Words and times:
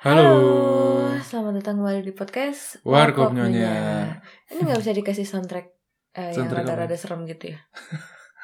Halo. 0.00 0.32
selamat 1.20 1.60
datang 1.60 1.76
kembali 1.78 2.00
di 2.02 2.12
podcast 2.12 2.80
Warkop 2.82 3.36
Nyonya. 3.36 4.16
Ini 4.48 4.64
nggak 4.64 4.80
bisa 4.80 4.92
dikasih 4.96 5.28
soundtrack 5.28 5.66
eh, 6.16 6.32
yang 6.32 6.48
Soundtrack 6.48 6.64
apa? 6.64 6.72
rada-rada 6.72 6.96
serem 6.96 7.28
gitu 7.28 7.52
ya? 7.52 7.58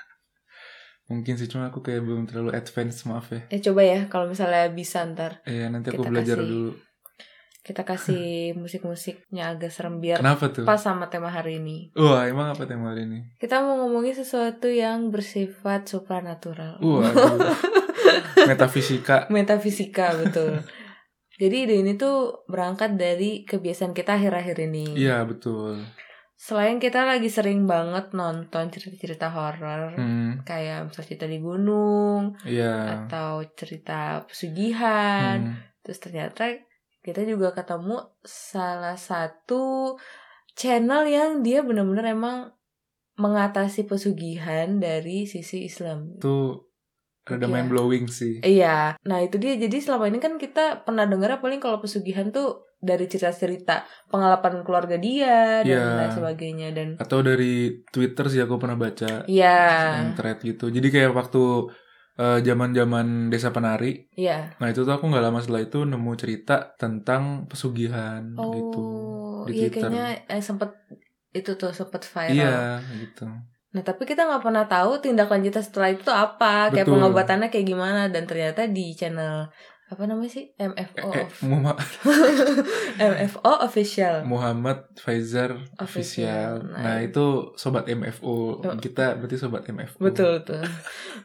Mungkin 1.10 1.38
sih 1.38 1.48
cuma 1.48 1.70
aku 1.70 1.80
kayak 1.80 2.04
belum 2.04 2.28
terlalu 2.28 2.52
advance 2.52 3.08
maaf 3.08 3.32
ya. 3.32 3.40
Ya 3.48 3.58
coba 3.64 3.82
ya, 3.82 4.00
kalau 4.06 4.26
misalnya 4.26 4.68
bisa 4.68 5.00
ntar 5.06 5.40
Iya 5.46 5.70
nanti 5.70 5.88
aku 5.88 6.02
Kita 6.02 6.10
belajar 6.12 6.36
kasih. 6.36 6.46
dulu. 6.46 6.70
kita 7.66 7.82
kasih 7.82 8.26
musik-musiknya 8.62 9.44
agak 9.50 9.72
serem 9.72 9.98
biar 9.98 10.20
Kenapa 10.22 10.52
tuh? 10.52 10.62
pas 10.62 10.78
sama 10.78 11.08
tema 11.08 11.32
hari 11.32 11.58
ini. 11.58 11.88
Wah 11.96 12.28
emang 12.28 12.52
apa 12.52 12.62
tema 12.62 12.92
hari 12.92 13.08
ini? 13.08 13.32
Kita 13.40 13.64
mau 13.64 13.80
ngomongin 13.80 14.12
sesuatu 14.12 14.68
yang 14.68 15.08
bersifat 15.08 15.88
supranatural. 15.88 16.78
Wah 16.78 17.10
metafisika. 18.50 19.26
Metafisika 19.32 20.12
betul. 20.20 20.60
Jadi 21.36 21.68
ide 21.68 21.74
ini 21.84 21.92
tuh 21.94 22.48
berangkat 22.48 22.96
dari 22.96 23.44
kebiasaan 23.44 23.92
kita 23.92 24.16
akhir-akhir 24.16 24.56
ini. 24.64 24.96
Iya 24.96 25.20
betul. 25.22 25.84
Selain 26.36 26.76
kita 26.76 27.04
lagi 27.04 27.32
sering 27.32 27.64
banget 27.64 28.12
nonton 28.12 28.68
cerita-cerita 28.68 29.32
horor, 29.32 29.96
Hmm, 29.96 30.44
kayak 30.44 30.88
misalnya 30.88 31.06
cerita 31.08 31.26
di 31.26 31.38
gunung 31.40 32.36
Iya. 32.44 33.04
atau 33.08 33.40
cerita 33.56 34.24
pesugihan. 34.28 35.56
Hmm. 35.56 35.56
Terus 35.80 35.98
ternyata 35.98 36.44
kita 37.00 37.24
juga 37.24 37.56
ketemu 37.56 38.04
salah 38.20 39.00
satu 39.00 39.96
channel 40.52 41.08
yang 41.08 41.40
dia 41.40 41.64
benar-benar 41.64 42.12
emang 42.12 42.38
mengatasi 43.16 43.88
pesugihan 43.88 44.76
dari 44.76 45.24
sisi 45.24 45.64
Islam. 45.64 46.20
Itu 46.20 46.65
rada 47.26 47.46
Iya. 47.46 47.52
mind 47.52 47.68
blowing 47.72 48.04
sih. 48.06 48.38
Iya, 48.40 48.94
nah 49.02 49.18
itu 49.20 49.36
dia. 49.42 49.58
Jadi 49.58 49.76
selama 49.82 50.06
ini 50.06 50.18
kan 50.22 50.38
kita 50.38 50.86
pernah 50.86 51.04
dengar 51.10 51.42
paling 51.42 51.58
kalau 51.58 51.82
pesugihan 51.82 52.30
tuh 52.30 52.62
dari 52.78 53.08
cerita-cerita 53.10 53.82
pengalaman 54.12 54.62
keluarga 54.62 54.96
dia 55.00 55.64
dan 55.66 55.66
Iya. 55.66 55.82
lain 55.98 56.12
sebagainya 56.14 56.68
dan 56.76 56.88
Atau 57.02 57.18
dari 57.26 57.82
Twitter 57.90 58.24
sih 58.30 58.40
aku 58.44 58.54
pernah 58.62 58.78
baca 58.78 59.26
iya, 59.26 59.56
yang 59.98 60.14
thread 60.14 60.38
gitu. 60.44 60.70
Jadi 60.70 60.88
kayak 60.94 61.12
waktu 61.12 61.42
eh, 62.16 62.38
zaman-zaman 62.40 63.28
desa 63.28 63.52
penari. 63.52 64.08
iya. 64.16 64.48
Nah 64.56 64.68
itu 64.72 64.86
tuh 64.86 64.94
aku 64.96 65.04
nggak 65.10 65.24
lama 65.26 65.38
setelah 65.42 65.62
itu 65.68 65.84
nemu 65.84 66.12
cerita 66.16 66.72
tentang 66.80 67.44
pesugihan 67.44 68.22
gitu. 68.56 68.80
Oh, 68.80 69.44
di 69.44 69.52
iya 69.52 69.68
Twitter. 69.68 69.90
kayaknya 69.90 70.04
eh, 70.32 70.40
sempet 70.40 70.70
itu 71.36 71.50
tuh 71.60 71.76
sempet 71.76 72.02
viral. 72.08 72.32
Iya 72.32 72.54
gitu. 73.02 73.24
Nah 73.70 73.82
tapi 73.82 74.04
kita 74.04 74.22
nggak 74.22 74.42
pernah 74.42 74.64
tahu 74.64 74.98
tindak 74.98 75.26
lanjutnya 75.26 75.60
setelah 75.60 75.90
itu 75.90 76.08
apa, 76.08 76.70
kayak 76.70 76.84
Betul. 76.84 76.94
pengobatannya 76.96 77.48
kayak 77.48 77.66
gimana 77.66 78.02
dan 78.06 78.24
ternyata 78.24 78.64
di 78.66 78.92
channel 78.92 79.50
apa 79.86 80.02
namanya 80.02 80.30
sih 80.32 80.50
MFO 80.52 81.14
Eh, 81.14 81.22
eh, 81.22 81.28
Muhammad, 81.46 81.78
MFO 83.14 83.52
official. 83.62 84.26
Muhammad 84.26 84.82
Faizar 84.96 85.54
Official. 85.78 86.58
official. 86.58 86.74
Nah, 86.74 86.82
Nah, 86.82 86.96
itu 87.00 87.24
sobat 87.54 87.86
MFO. 87.86 88.34
Oh. 88.58 88.74
Kita 88.76 89.14
berarti 89.14 89.36
sobat 89.36 89.62
MFO. 89.64 89.98
Betul 90.00 90.42
tuh. 90.42 90.58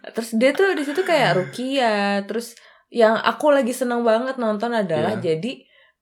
Terus 0.08 0.30
dia 0.38 0.52
tuh 0.54 0.78
di 0.78 0.84
situ 0.86 1.02
kayak 1.02 1.34
Rukia. 1.38 2.22
Terus 2.26 2.54
yang 2.92 3.18
aku 3.18 3.50
lagi 3.50 3.72
seneng 3.72 4.04
banget 4.04 4.38
nonton 4.38 4.70
adalah 4.70 5.18
Iya. 5.18 5.34
jadi 5.34 5.52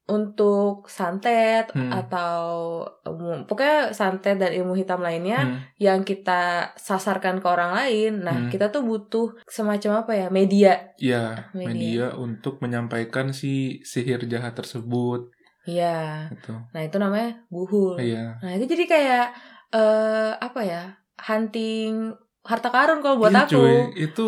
untuk 0.09 0.89
santet 0.89 1.69
Hmm. 1.71 1.93
atau 1.93 2.41
um, 3.05 3.45
pokoknya 3.45 3.93
santet 3.93 4.35
dan 4.35 4.49
ilmu 4.49 4.73
hitam 4.73 4.99
lainnya 4.99 5.45
Hmm, 5.45 5.57
yang 5.77 6.01
kita 6.01 6.73
sasarkan 6.75 7.37
ke 7.37 7.47
orang 7.47 7.71
lain. 7.71 8.25
Nah, 8.25 8.35
Hmm. 8.35 8.49
kita 8.49 8.73
tuh 8.73 8.81
butuh 8.81 9.37
semacam 9.45 10.01
apa 10.01 10.11
ya? 10.17 10.27
Media. 10.27 10.73
Iya, 10.97 11.53
Media. 11.53 11.67
media 11.69 12.05
untuk 12.17 12.57
menyampaikan 12.59 13.29
si 13.31 13.79
sihir 13.81 14.25
jahat 14.25 14.57
tersebut 14.57 15.29
Iya. 15.63 16.33
gitu. 16.33 16.57
Nah, 16.73 16.81
itu 16.81 16.97
namanya 16.97 17.45
buhul. 17.47 18.01
Iya. 18.01 18.41
Nah, 18.41 18.51
itu 18.57 18.65
jadi 18.65 18.85
kayak 18.85 19.27
eh 19.69 20.31
apa 20.35 20.61
ya? 20.65 20.83
Hunting 21.19 22.17
harta 22.41 22.71
karun 22.71 23.03
kalau 23.03 23.21
buat 23.21 23.29
Iya, 23.29 23.45
aku. 23.45 23.51
cuy, 23.53 23.77
itu 23.93 24.27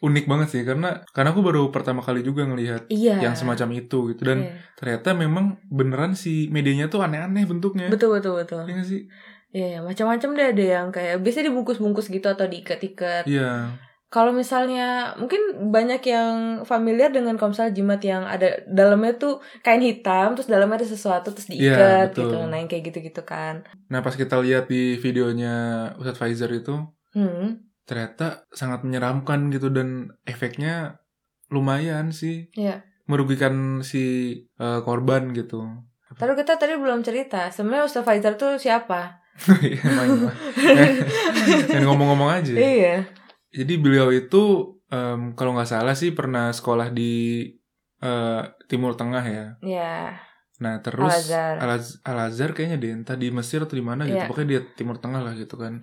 unik 0.00 0.24
banget 0.24 0.48
sih 0.48 0.62
karena 0.64 1.04
karena 1.12 1.30
aku 1.30 1.44
baru 1.44 1.68
pertama 1.68 2.00
kali 2.00 2.20
juga 2.20 2.48
ngelihat 2.48 2.88
Iya. 2.88 3.20
yang 3.20 3.34
semacam 3.36 3.68
itu 3.76 4.12
gitu 4.12 4.22
dan 4.24 4.38
Iya. 4.42 4.52
ternyata 4.76 5.08
memang 5.12 5.60
beneran 5.68 6.16
si 6.16 6.48
medianya 6.48 6.88
tuh 6.88 7.04
aneh-aneh 7.04 7.44
bentuknya. 7.44 7.92
Betul 7.92 8.16
betul 8.16 8.40
betul. 8.40 8.64
Iya 8.64 8.82
sih? 8.82 9.04
Iya, 9.50 9.66
ya, 9.66 9.80
macam-macam 9.82 10.28
deh 10.32 10.46
ada 10.54 10.64
yang 10.78 10.86
kayak 10.88 11.20
biasanya 11.20 11.50
dibungkus-bungkus 11.50 12.06
gitu 12.06 12.22
atau 12.24 12.46
diikat-ikat. 12.46 13.26
Iya. 13.26 13.74
Kalau 14.06 14.34
misalnya 14.34 15.14
mungkin 15.18 15.38
banyak 15.70 16.02
yang 16.02 16.34
familiar 16.62 17.10
dengan 17.10 17.34
misalnya 17.34 17.70
jimat 17.70 18.02
yang 18.02 18.26
ada 18.26 18.58
dalamnya 18.66 19.14
tuh 19.14 19.38
kain 19.62 19.78
hitam 19.78 20.34
terus 20.34 20.50
dalamnya 20.50 20.82
ada 20.82 20.88
sesuatu 20.88 21.30
terus 21.30 21.46
Iya, 21.46 21.54
diikat 21.54 22.06
betul. 22.10 22.22
gitu. 22.26 22.36
Nah, 22.46 22.56
yang 22.58 22.66
kayak 22.66 22.84
gitu-gitu 22.90 23.22
kan. 23.22 23.62
Nah, 23.86 24.02
pas 24.02 24.14
kita 24.14 24.38
lihat 24.38 24.66
di 24.66 24.98
videonya 24.98 25.54
Ustadz 25.94 26.18
Faizar 26.18 26.50
itu 26.50 26.74
Hmm. 27.10 27.69
Ternyata 27.90 28.46
sangat 28.50 28.86
menyeramkan 28.86 29.50
gitu 29.50 29.66
dan 29.68 30.14
efeknya 30.22 31.02
lumayan 31.50 32.14
sih 32.14 32.46
Iya. 32.54 32.86
merugikan 33.04 33.82
si 33.82 34.04
eh, 34.54 34.80
korban 34.80 35.34
gitu. 35.34 35.66
Tapi 36.10 36.32
kita 36.36 36.54
tadi 36.54 36.78
belum 36.78 37.02
cerita. 37.02 37.50
Sebenarnya 37.50 37.84
Ustaz 37.84 38.06
Faizar 38.06 38.34
tuh 38.34 38.54
siapa? 38.54 39.18
Lah. 39.98 40.06
Dan 41.66 41.82
ngomong-ngomong 41.86 42.30
aja. 42.30 42.52
Iya. 42.52 43.06
Jadi 43.50 43.74
beliau 43.76 44.10
itu 44.10 44.42
em, 44.86 45.34
kalau 45.34 45.54
nggak 45.54 45.66
salah 45.66 45.94
sih 45.94 46.10
pernah 46.10 46.50
sekolah 46.50 46.90
di 46.90 47.46
eh, 47.98 48.42
Timur 48.66 48.94
Tengah 48.94 49.24
ya. 49.24 49.46
Iya. 49.58 49.94
Nah 50.60 50.78
terus 50.78 51.08
Al-Azhar. 51.08 51.54
Al-Az- 51.58 51.98
Al-Azhar 52.04 52.50
kayaknya 52.52 52.78
deh 52.78 52.92
entah 52.92 53.16
di 53.16 53.30
Mesir 53.30 53.64
atau 53.64 53.74
di 53.74 53.82
mana 53.82 54.04
gitu. 54.04 54.18
Iya. 54.18 54.28
Pokoknya 54.28 54.48
dia 54.48 54.60
Timur 54.76 54.98
Tengah 54.98 55.20
lah 55.20 55.34
gitu 55.34 55.56
kan. 55.56 55.82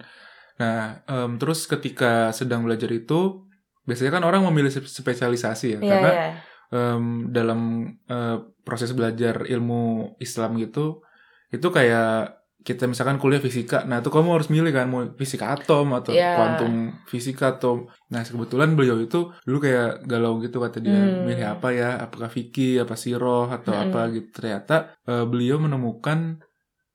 Nah 0.57 1.06
em, 1.06 1.31
terus 1.38 1.66
ketika 1.66 2.34
sedang 2.34 2.66
belajar 2.66 2.90
itu 2.90 3.45
biasanya 3.88 4.19
kan 4.19 4.23
orang 4.25 4.41
memilih 4.50 4.73
spe- 4.73 4.90
spesialisasi 4.90 5.78
ya 5.78 5.79
Iya, 5.79 5.90
karena 5.90 6.12
iya. 6.12 6.28
em, 6.73 7.03
dalam 7.31 7.59
eh, 8.06 8.38
proses 8.66 8.91
belajar 8.91 9.45
ilmu 9.45 10.16
Islam 10.19 10.57
gitu 10.57 11.06
itu 11.47 11.68
kayak 11.69 12.35
kita 12.68 12.84
misalkan 12.84 13.16
kuliah 13.16 13.40
fisika, 13.40 13.88
nah 13.88 14.03
itu 14.03 14.12
kamu 14.12 14.28
harus 14.35 14.51
milih 14.51 14.75
kan 14.75 14.91
mau 14.91 15.00
fisika 15.16 15.56
atom 15.56 15.95
atau 15.95 16.12
Iya. 16.12 16.35
kuantum 16.35 16.74
fisika 17.07 17.56
atau 17.56 17.88
nah 18.12 18.19
kebetulan 18.19 18.75
beliau 18.75 19.00
itu 19.00 19.31
dulu 19.47 19.63
kayak 19.63 20.03
galau 20.03 20.44
gitu 20.44 20.59
kata 20.59 20.84
dia 20.84 20.91
Hmm. 21.00 21.24
milih 21.24 21.47
apa 21.47 21.72
ya 21.72 21.95
apakah 22.03 22.28
fikih 22.28 22.84
apa 22.84 23.00
siroh 23.00 23.47
atau 23.47 23.72
Hmm. 23.72 23.84
apa 23.88 24.12
gitu 24.12 24.28
ternyata 24.35 25.00
eh, 25.07 25.24
beliau 25.24 25.63
menemukan 25.63 26.44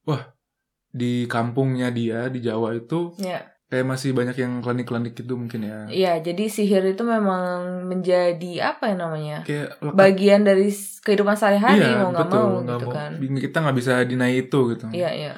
wah 0.04 0.28
di 0.92 1.24
kampungnya 1.24 1.88
dia 1.88 2.28
di 2.28 2.44
Jawa 2.44 2.76
itu 2.76 3.16
Iya. 3.16 3.48
Kayak 3.72 3.88
masih 3.88 4.12
banyak 4.12 4.36
yang 4.36 4.60
klinik-klinik 4.60 5.16
gitu 5.16 5.32
mungkin 5.32 5.64
ya 5.64 5.78
Iya, 5.88 6.12
jadi 6.20 6.44
sihir 6.46 6.84
itu 6.86 7.00
memang 7.02 7.88
menjadi 7.88 8.52
apa 8.68 8.92
ya 8.92 8.96
namanya? 9.00 9.38
kayak 9.42 9.80
lekat 9.80 9.96
Bagian 9.96 10.40
dari 10.44 10.68
kehidupan 11.00 11.32
sehari-hari 11.32 11.80
Iya, 11.80 11.96
mau 11.98 12.12
nggak 12.12 12.28
betul. 12.28 12.44
mau 12.44 12.60
Nggak 12.60 12.76
gitu 12.76 12.86
mau- 12.86 12.94
kan. 12.94 13.10
Kita 13.40 13.56
nggak 13.58 13.76
bisa 13.76 13.92
deny 14.04 14.32
itu 14.38 14.58
gitu. 14.70 14.84
Iya, 14.92 15.10
iya. 15.10 15.32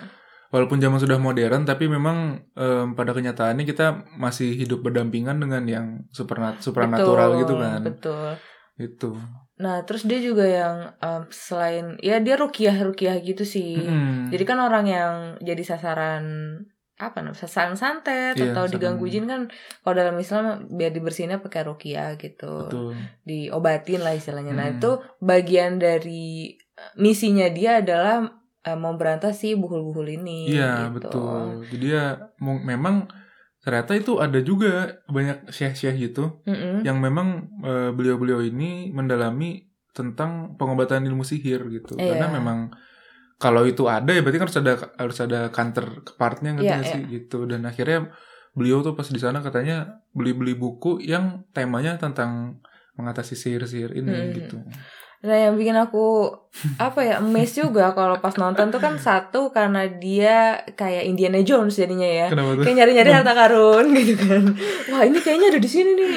Walaupun 0.50 0.78
zaman 0.78 0.98
sudah 0.98 1.14
modern, 1.16 1.62
tapi 1.62 1.86
memang 1.86 2.18
em, 2.52 2.86
pada 2.92 3.10
kenyataannya 3.10 3.62
kita 3.62 3.86
masih 4.16 4.54
hidup 4.56 4.82
berdampingan 4.82 5.38
dengan 5.38 5.62
yang 5.64 5.86
supernat 6.10 6.58
supranatural 6.58 7.34
Betul, 7.34 7.40
gitu 7.40 7.54
kan. 7.56 7.80
Betul. 7.82 8.28
Itu. 8.76 9.10
Nah, 9.54 9.82
terus 9.82 10.02
dia 10.02 10.18
juga 10.18 10.42
yang 10.42 10.76
em, 10.96 11.22
selain 11.28 11.94
ya 11.98 12.18
dia 12.18 12.34
rukiah 12.34 12.74
rukiah 12.76 13.14
gitu 13.20 13.42
sih. 13.42 13.78
Mm-mm. 13.78 14.30
Jadi 14.30 14.42
kan 14.42 14.58
orang 14.58 14.86
yang 14.86 15.14
jadi 15.38 15.62
sasaran 15.64 16.22
apa 16.94 17.18
namanya 17.18 17.42
sasaran 17.42 17.74
santet 17.74 18.38
Iya, 18.38 18.54
atau 18.54 18.70
diganggu 18.70 19.02
jin 19.04 19.26
kan 19.26 19.50
kalau 19.82 19.94
dalam 19.94 20.14
Islam 20.14 20.44
biar 20.70 20.90
dibersihinnya 20.90 21.38
pakai 21.38 21.62
rukiah 21.64 22.14
gitu 22.14 22.70
Betul. 22.70 22.94
diobatin 23.22 23.98
lah 23.98 24.14
istilahnya 24.14 24.52
nah 24.52 24.66
Hmm. 24.66 24.78
itu 24.78 24.90
bagian 25.18 25.76
dari 25.76 26.54
eh, 26.54 26.92
misinya 26.94 27.50
dia 27.50 27.82
adalah 27.82 28.30
eh, 28.60 28.74
mau 28.74 28.94
berantas 28.94 29.36
si 29.36 29.52
buhul-buhul 29.52 30.06
ini 30.14 30.54
Iya, 30.54 30.88
gitu. 30.88 31.10
betul. 31.10 31.42
Jadi 31.68 31.86
ya 31.88 32.04
memang 32.40 33.10
ternyata 33.58 33.92
itu 33.92 34.20
ada 34.20 34.38
juga 34.38 34.72
banyak 35.06 35.48
syekh-syekh 35.48 35.96
gitu 35.98 36.40
Mm-mm. 36.44 36.84
yang 36.84 37.00
memang 37.00 37.28
eh, 37.60 37.90
beliau-beliau 37.90 38.38
ini 38.40 38.88
mendalami 38.88 39.66
tentang 39.90 40.54
pengobatan 40.54 41.02
ilmu 41.02 41.22
sihir 41.22 41.58
gitu. 41.70 41.94
Iya. 41.96 42.14
Karena 42.14 42.26
memang 42.32 42.58
kalau 43.44 43.68
itu 43.68 43.84
ada 43.84 44.08
ya 44.08 44.24
berarti 44.24 44.40
kan 44.40 44.46
harus 44.48 44.58
ada 44.58 44.72
harus 44.96 45.18
ada 45.20 45.40
counterpartnya 45.52 46.50
ngerti 46.56 46.64
Iya, 46.64 46.76
nggak 46.80 46.88
sih 46.88 47.02
gitu. 47.12 47.38
Dan 47.44 47.68
akhirnya 47.68 48.08
beliau 48.56 48.80
tuh 48.80 48.96
pas 48.96 49.04
di 49.04 49.20
sana 49.20 49.44
katanya 49.44 49.76
beli-beli 50.10 50.56
buku 50.56 50.96
yang 51.04 51.44
temanya 51.52 52.00
tentang 52.00 52.56
mengatasi 52.94 53.34
sihir-sihir 53.34 53.92
ini 53.92 54.08
Hmm. 54.08 54.32
gitu. 54.32 54.56
Nah 55.24 55.36
yang 55.40 55.56
bikin 55.56 55.74
aku 55.74 56.30
apa 56.78 57.00
ya 57.00 57.14
amazed 57.18 57.58
juga 57.58 57.92
kalau 57.92 58.16
pas 58.16 58.32
nonton 58.36 58.68
tuh 58.68 58.78
kan 58.78 58.94
satu 58.96 59.50
karena 59.50 59.88
dia 59.90 60.36
kayak 60.72 61.04
Indiana 61.04 61.40
Jones 61.40 61.74
jadinya 61.74 62.06
ya. 62.06 62.26
Kenapa 62.30 62.56
tuh? 62.56 62.64
Kayak 62.64 62.76
nyari-nyari 62.80 63.10
harta 63.12 63.32
karun 63.42 63.86
gitu 63.92 64.14
kan. 64.16 64.42
Wah 64.88 65.02
ini 65.04 65.18
kayaknya 65.18 65.46
ada 65.52 65.60
di 65.60 65.68
sini 65.68 65.90
nih. 65.92 66.14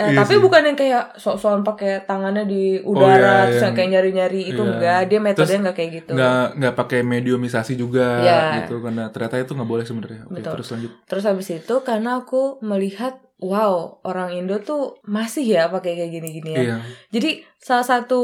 Eh, 0.00 0.10
Iya 0.10 0.24
tapi 0.24 0.34
sih. 0.34 0.40
bukan 0.40 0.62
yang 0.64 0.74
kayak 0.74 1.04
sok-sokan 1.14 1.60
pakai 1.60 1.92
tangannya 2.02 2.44
di 2.44 2.80
Oh, 2.80 2.96
udara 2.96 3.12
iya, 3.12 3.36
terus 3.44 3.52
yang 3.52 3.62
yang- 3.62 3.76
kayak 3.76 3.90
nyari-nyari 3.90 4.40
itu 4.46 4.56
iya. 4.56 4.70
enggak 4.70 5.00
dia 5.04 5.20
metodenya 5.20 5.60
enggak 5.60 5.76
kayak 5.76 5.90
gitu 5.92 6.10
nggak 6.10 6.44
nggak 6.56 6.74
pakai 6.74 7.00
mediumisasi 7.02 7.72
juga 7.74 8.06
Iya. 8.18 8.40
gitu 8.58 8.80
karena 8.80 9.04
ternyata 9.08 9.36
itu 9.38 9.52
nggak 9.52 9.68
boleh 9.68 9.84
sebenarnya 9.84 10.20
oke 10.24 10.34
Betul. 10.34 10.52
terus 10.56 10.68
lanjut 10.70 10.92
terus 11.04 11.24
habis 11.26 11.48
itu 11.50 11.74
karena 11.82 12.10
aku 12.16 12.42
melihat 12.62 13.14
wow 13.38 13.74
orang 14.02 14.32
Indo 14.34 14.56
tuh 14.58 14.96
masih 15.02 15.44
ya 15.44 15.68
pakai 15.68 15.92
kayak 15.94 16.10
gini-gini 16.10 16.50
ya 16.50 16.60
iya 16.62 16.76
jadi 17.10 17.30
salah 17.56 17.84
satu 17.84 18.20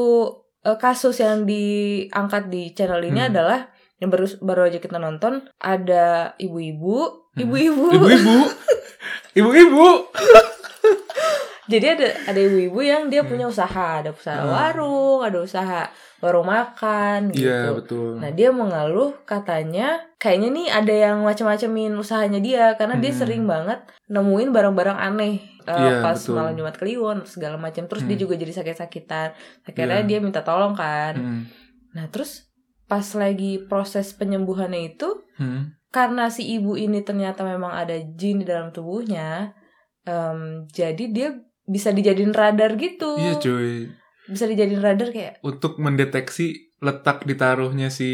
eh, 0.62 0.76
kasus 0.76 1.18
yang 1.18 1.44
diangkat 1.44 2.48
di 2.48 2.72
channel 2.72 2.98
ini 3.00 3.20
Hmm. 3.20 3.30
adalah 3.30 3.60
yang 3.96 4.08
baru 4.08 4.24
baru 4.40 4.60
aja 4.66 4.78
kita 4.78 4.96
nonton 4.96 5.44
ada 5.58 6.32
ibu-ibu 6.36 6.96
Hmm. 7.32 7.42
ibu-ibu 7.42 7.84
ibu-ibu 7.92 8.36
ibu-ibu 9.38 9.86
jadi 11.66 11.86
ada 11.94 12.06
ada 12.26 12.40
ibu-ibu 12.40 12.80
yang 12.80 13.02
dia 13.06 13.20
Hmm. 13.20 13.30
punya 13.30 13.46
usaha 13.46 14.00
ada 14.00 14.10
usaha 14.10 14.38
Hmm. 14.38 14.50
warung 14.50 15.20
ada 15.20 15.38
usaha 15.38 15.80
warung 16.18 16.46
makan 16.46 17.30
gitu 17.30 17.44
iya 17.44 17.70
betul 17.70 18.16
Nah 18.16 18.30
dia 18.30 18.48
mengeluh 18.50 19.12
katanya 19.22 20.00
kayaknya 20.16 20.48
nih 20.50 20.66
ada 20.70 20.94
yang 20.94 21.16
macam-macamin 21.20 21.92
usahanya 21.94 22.38
dia 22.38 22.64
karena 22.74 22.96
dia 22.96 23.12
Hmm. 23.12 23.20
sering 23.20 23.44
banget 23.44 23.78
nemuin 24.06 24.48
barang-barang 24.50 24.96
aneh 24.96 25.34
uh, 25.62 25.74
Iya, 25.74 25.92
pas 26.00 26.16
betul. 26.16 26.34
malam 26.34 26.54
Jumat 26.54 26.76
Kliwon 26.76 27.18
segala 27.26 27.58
macam. 27.58 27.84
Terus 27.84 28.02
dia 28.04 28.14
Hmm. 28.14 28.22
juga 28.22 28.34
jadi 28.36 28.52
sakit-sakitan. 28.54 29.28
Akhirnya 29.62 30.00
Iya. 30.00 30.06
dia 30.06 30.18
minta 30.20 30.40
tolong 30.40 30.72
kan. 30.72 31.14
Hmm. 31.14 31.42
Nah 31.92 32.06
terus 32.06 32.46
pas 32.86 33.02
lagi 33.12 33.58
proses 33.60 34.14
penyembuhannya 34.14 34.94
itu 34.94 35.10
Hmm. 35.36 35.74
karena 35.90 36.30
si 36.30 36.46
ibu 36.48 36.76
ini 36.76 37.02
ternyata 37.02 37.42
memang 37.42 37.72
ada 37.72 37.98
jin 37.98 38.38
di 38.38 38.46
dalam 38.46 38.70
tubuhnya, 38.70 39.52
em, 40.04 40.64
jadi 40.70 41.04
dia 41.08 41.28
bisa 41.66 41.90
dijadiin 41.90 42.30
radar 42.30 42.74
gitu. 42.74 43.14
iya 43.16 43.36
cuy 43.36 43.90
Bisa 44.26 44.46
dijadiin 44.46 44.80
radar 44.80 45.10
kayak 45.10 45.38
untuk 45.40 45.78
mendeteksi 45.78 46.74
letak 46.76 47.22
ditaruhnya 47.22 47.88
si 47.88 48.08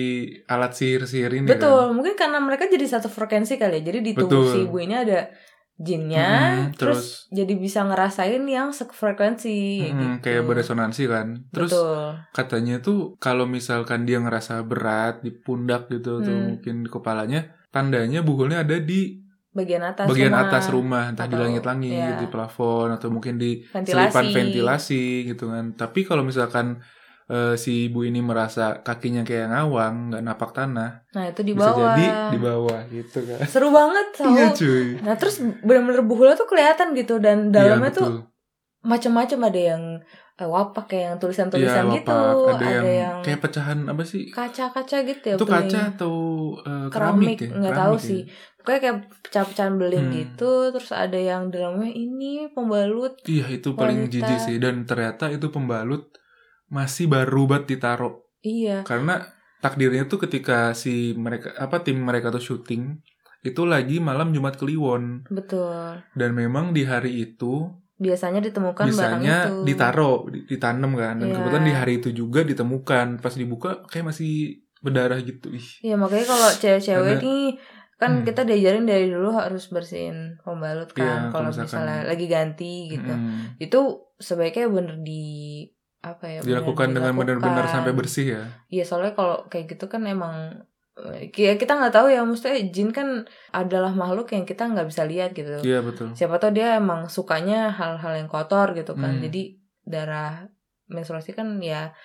alat 0.44 0.72
sihir-sihir 0.72 1.32
ini 1.34 1.48
Betul, 1.48 1.92
mungkin 1.92 2.14
karena 2.14 2.38
mereka 2.38 2.64
jadi 2.66 2.84
satu 2.86 3.08
frekuensi 3.08 3.56
kali 3.56 3.80
ya. 3.80 3.90
Jadi 3.90 3.98
di 4.00 4.12
tubuh 4.12 4.44
Betul. 4.44 4.52
si 4.52 4.58
ibu 4.62 4.76
ini 4.78 4.94
ada 4.94 5.32
jinnya, 5.74 6.28
Mm-mm, 6.68 6.76
terus, 6.76 7.26
jadi 7.28 7.56
bisa 7.56 7.82
ngerasain 7.82 8.44
yang 8.44 8.70
sefrekuensi 8.70 9.56
kan 9.82 9.90
Hmm, 9.90 9.98
gitu. 10.14 10.22
kayak 10.22 10.42
beresonansi 10.44 11.02
kan 11.08 11.26
terus 11.48 11.72
Betul. 11.72 12.22
katanya 12.30 12.76
tuh 12.78 13.16
kalau 13.18 13.48
misalkan 13.48 14.04
dia 14.04 14.20
ngerasa 14.20 14.62
berat 14.62 15.20
di 15.20 15.32
pundak 15.32 15.88
gitu 15.88 16.20
atau 16.20 16.30
Hmm. 16.30 16.54
mungkin 16.54 16.84
di 16.84 16.88
kepalanya 16.88 17.40
tandanya 17.68 18.20
buhulnya 18.20 18.62
ada 18.62 18.78
di 18.78 19.21
Bagian 19.52 19.82
atas 19.82 20.06
bagian 20.06 20.32
rumah. 20.32 20.42
atas 20.42 20.64
rumah 20.66 21.04
entah 21.06 21.24
di 21.24 21.30
Atau- 21.30 21.44
langit-langit 21.44 21.92
iya. 21.92 22.16
di 22.16 22.26
plafon 22.26 22.88
atau 22.90 23.08
mungkin 23.08 23.36
di 23.36 23.60
Ventilasi. 23.62 23.92
selipan 24.08 24.24
ventilasi 24.26 25.02
gitu 25.26 25.44
kan 25.46 25.64
tapi 25.74 26.02
kalau 26.02 26.22
misalkan 26.22 26.80
eh, 27.28 27.54
si 27.54 27.86
ibu 27.86 28.00
ini 28.00 28.18
merasa 28.18 28.64
kakinya 28.78 29.22
kayak 29.22 29.48
ngawang 29.48 30.10
nggak 30.10 30.22
napak 30.22 30.50
tanah 30.52 31.04
Nah, 31.10 31.24
itu 31.26 31.40
di 31.40 31.52
bisa 31.52 31.68
bawah. 31.68 31.84
jadi 31.90 32.04
di 32.28 32.38
bawah 32.38 32.80
gitu 32.88 33.18
kan 33.22 33.38
Seru 33.44 33.68
banget 33.70 34.06
tau. 34.18 34.28
iya 34.30 34.46
cuy 34.50 34.86
Nah, 34.98 35.14
terus 35.14 35.36
bener-bener 35.38 36.00
buhulnya 36.02 36.34
tuh 36.34 36.46
kelihatan 36.46 36.92
gitu 36.94 37.16
dan 37.18 37.48
dalamnya 37.48 37.88
iya, 37.88 37.94
tuh 37.94 38.08
macam-macam 38.82 39.38
ada 39.44 39.60
yang 39.62 39.82
wapak 40.38 40.84
kayak 40.88 41.04
yang 41.04 41.18
tulisan-tulisan 41.20 41.84
gitu, 41.92 42.08
wapak. 42.08 42.56
ada, 42.56 42.56
ada, 42.56 42.66
yang, 42.72 42.86
yang 42.88 43.16
kayak 43.20 43.40
pecahan 43.44 43.78
apa 43.84 44.02
sih 44.02 44.22
kaca-kaca 44.32 44.96
gitu 45.04 45.24
ya. 45.28 45.36
itu 45.36 45.44
beling. 45.44 45.54
kaca 45.68 45.80
atau 45.92 46.14
eh, 46.60 46.86
keramik, 46.88 47.36
keramik, 47.36 47.38
ya 47.38 47.58
nggak 47.60 47.74
tahu 47.76 47.96
ya? 47.96 48.02
sih. 48.02 48.22
Pokoknya 48.62 48.78
kayak 48.78 48.96
pecah-pecahan 49.26 49.74
beling 49.74 50.06
Hmm. 50.06 50.16
gitu, 50.16 50.52
terus 50.70 50.90
ada 50.94 51.18
yang 51.18 51.50
dalamnya 51.50 51.90
ini 51.90 52.46
pembalut 52.50 53.18
iya 53.26 53.50
itu 53.50 53.74
paling 53.74 54.06
Wanita. 54.06 54.14
jijik 54.14 54.38
sih 54.38 54.56
dan 54.56 54.86
ternyata 54.86 55.26
itu 55.28 55.50
pembalut 55.50 56.14
masih 56.68 57.10
baru 57.10 57.44
banget 57.44 57.76
ditaro 57.76 58.22
Iya, 58.42 58.82
karena 58.82 59.22
takdirnya 59.58 60.06
tuh 60.06 60.18
ketika 60.18 60.74
si 60.74 61.14
mereka 61.14 61.54
apa 61.54 61.82
tim 61.82 61.98
mereka 62.02 62.30
tuh 62.30 62.42
syuting 62.42 62.98
itu 63.42 63.62
lagi 63.62 63.98
malam 63.98 64.30
Jumat 64.30 64.54
Kliwon 64.54 65.26
betul. 65.26 65.98
dan 66.14 66.30
memang 66.30 66.70
di 66.70 66.82
hari 66.82 67.22
itu 67.22 67.66
Biasanya 68.02 68.40
ditemukan 68.42 68.84
barang 68.84 69.22
biasanya 69.22 69.36
itu. 69.40 69.54
ditaro 69.64 70.12
di- 70.26 70.44
ditanam 70.44 70.92
kan 70.92 71.14
dan 71.16 71.28
Iya. 71.28 71.36
kebetulan 71.36 71.64
di 71.64 71.72
hari 71.72 71.92
itu 71.96 72.08
juga 72.12 72.40
ditemukan 72.42 73.06
pas 73.18 73.32
dibuka 73.32 73.70
kayak 73.86 74.10
masih 74.10 74.32
berdarah 74.78 75.18
gitu 75.20 75.48
ih 75.50 75.66
Iya, 75.80 75.94
makanya 75.94 76.26
kalau 76.26 76.48
cewek-cewek 76.52 77.16
nih 77.18 77.44
kan 77.96 78.10
Hmm. 78.12 78.26
kita 78.26 78.42
diajarin 78.42 78.82
dari 78.82 79.06
dulu 79.06 79.30
harus 79.32 79.64
bersihin 79.66 80.34
pembalut 80.40 80.90
Iya, 80.90 80.98
kan 80.98 81.20
kalau 81.30 81.48
kalau 81.48 81.62
misalnya 81.62 82.02
lagi 82.02 82.26
ganti 82.26 82.90
gitu. 82.90 83.06
Mm-mm. 83.08 83.56
Itu 83.56 83.80
sebaiknya 84.18 84.66
bener 84.68 84.98
di 84.98 85.22
apa 86.02 86.26
ya? 86.26 86.38
bener 86.42 86.58
dilakukan 86.58 86.88
dengan 86.90 87.14
benar-benar 87.14 87.70
sampai 87.70 87.94
bersih 87.94 88.26
ya 88.32 88.42
Iya, 88.68 88.82
soalnya 88.82 89.14
kalau 89.14 89.46
kayak 89.46 89.70
gitu 89.70 89.86
kan 89.86 90.02
emang 90.04 90.66
ya 91.32 91.56
kita 91.56 91.72
nggak 91.72 91.94
tahu 91.94 92.12
ya 92.12 92.20
maksudnya 92.20 92.60
jin 92.68 92.92
kan 92.92 93.24
adalah 93.48 93.96
makhluk 93.96 94.28
yang 94.36 94.44
kita 94.44 94.68
nggak 94.68 94.84
bisa 94.92 95.08
lihat 95.08 95.32
gitu. 95.32 95.64
iya 95.64 95.80
betul 95.80 96.12
siapa 96.12 96.36
tahu 96.36 96.52
dia 96.52 96.76
emang 96.76 97.08
sukanya 97.08 97.72
hal-hal 97.72 98.12
yang 98.20 98.28
kotor 98.28 98.76
gitu 98.76 98.92
kan 98.92 99.16
Hmm. 99.16 99.24
jadi 99.24 99.42
darah 99.88 100.46
menstruasi 100.92 101.32
kan 101.32 101.56
ya 101.64 101.96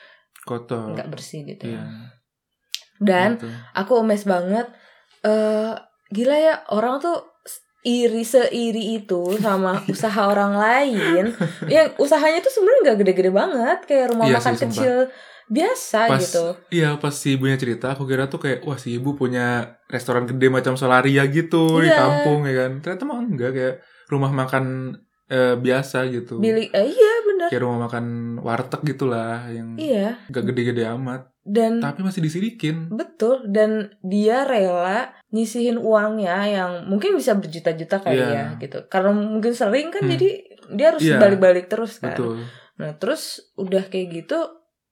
kotor 0.47 0.95
nggak 0.95 1.11
bersih 1.11 1.43
gitu 1.43 1.75
ya 1.75 1.83
dan 3.03 3.37
gitu. 3.37 3.51
aku 3.75 4.01
emes 4.01 4.23
banget 4.23 4.71
eh 5.27 5.75
gila 6.07 6.37
ya 6.39 6.63
orang 6.71 7.03
tuh 7.03 7.36
iri 7.79 8.21
seiri 8.21 8.97
itu 8.97 9.37
sama 9.37 9.79
usaha 9.93 10.21
orang 10.23 10.53
lain 10.53 11.25
yang 11.67 11.93
usahanya 11.95 12.39
tuh 12.39 12.49
sebenarnya 12.49 12.81
nggak 12.83 12.97
gede-gede 12.99 13.31
banget 13.31 13.79
kayak 13.83 14.05
rumah 14.11 14.25
Iya 14.25 14.35
makan 14.35 14.51
sih, 14.51 14.59
sumpah. 14.59 14.73
kecil 14.73 14.95
biasa 15.47 15.99
Pas- 16.05 16.19
gitu 16.19 16.45
Iya 16.69 16.89
pas 16.97 17.13
si 17.13 17.33
ibunya 17.33 17.55
cerita 17.55 17.91
aku 17.91 18.03
kira 18.03 18.27
tuh 18.27 18.37
kayak 18.37 18.59
wah 18.61 18.75
si 18.75 18.93
ibu 18.93 19.13
punya 19.13 19.45
restoran 19.87 20.25
gede 20.25 20.47
macam 20.47 20.75
Solaria 20.75 21.23
gitu 21.25 21.79
di 21.79 21.87
Iya. 21.87 21.95
kampung 21.97 22.43
ya 22.43 22.53
kan 22.57 22.71
ternyata 22.77 23.03
mah 23.03 23.17
enggak 23.21 23.51
kayak 23.51 23.75
rumah 24.05 24.31
makan 24.31 24.95
eh, 25.27 25.55
biasa 25.55 26.07
gitu 26.07 26.37
Billy 26.37 26.67
eh, 26.67 26.85
iya 26.85 27.13
bener 27.37 27.47
kayak 27.53 27.61
rumah 27.61 27.85
makan 27.85 28.05
warteg 28.41 28.81
gitulah 28.83 29.45
yang 29.47 29.77
iya 29.77 30.17
gak 30.27 30.49
gede-gede 30.49 30.89
amat 30.97 31.29
dan 31.45 31.77
tapi 31.79 32.01
masih 32.01 32.19
disirikin 32.19 32.89
Betul, 32.89 33.45
dan 33.47 33.93
dia 34.01 34.43
rela 34.43 35.13
nyisihin 35.29 35.77
uangnya 35.77 36.43
yang 36.43 36.71
mungkin 36.85 37.13
bisa 37.13 37.37
berjuta-juta 37.37 38.01
kali 38.01 38.19
Iya. 38.19 38.27
ya 38.27 38.45
gitu. 38.59 38.83
Karena 38.87 39.15
mungkin 39.15 39.55
sering 39.55 39.87
kan 39.87 40.03
Hmm. 40.03 40.11
jadi 40.11 40.29
dia 40.73 40.85
harus 40.91 41.03
Iya. 41.05 41.15
balik-balik 41.17 41.69
terus 41.69 42.01
kan. 42.01 42.11
betul 42.11 42.43
Nah, 42.77 42.93
terus 42.93 43.41
udah 43.55 43.87
kayak 43.87 44.27
gitu 44.27 44.37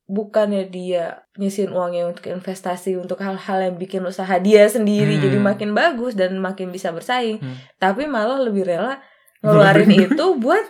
bukannya 0.06 0.69
dia 0.69 1.25
nyisihin 1.36 1.69
uangnya 1.69 2.07
untuk 2.07 2.30
investasi 2.30 2.94
untuk 2.95 3.17
hal-hal 3.19 3.60
yang 3.60 3.75
bikin 3.75 4.05
usaha 4.05 4.38
dia 4.38 4.63
sendiri 4.65 5.17
Hmm. 5.17 5.24
jadi 5.24 5.38
makin 5.41 5.74
bagus 5.74 6.13
dan 6.13 6.38
makin 6.38 6.69
bisa 6.69 6.89
bersaing, 6.89 7.41
Hmm. 7.41 7.58
tapi 7.75 8.05
malah 8.05 8.38
lebih 8.38 8.63
rela 8.63 9.01
ngeluarin 9.41 9.89
itu 9.91 10.25
buat 10.38 10.62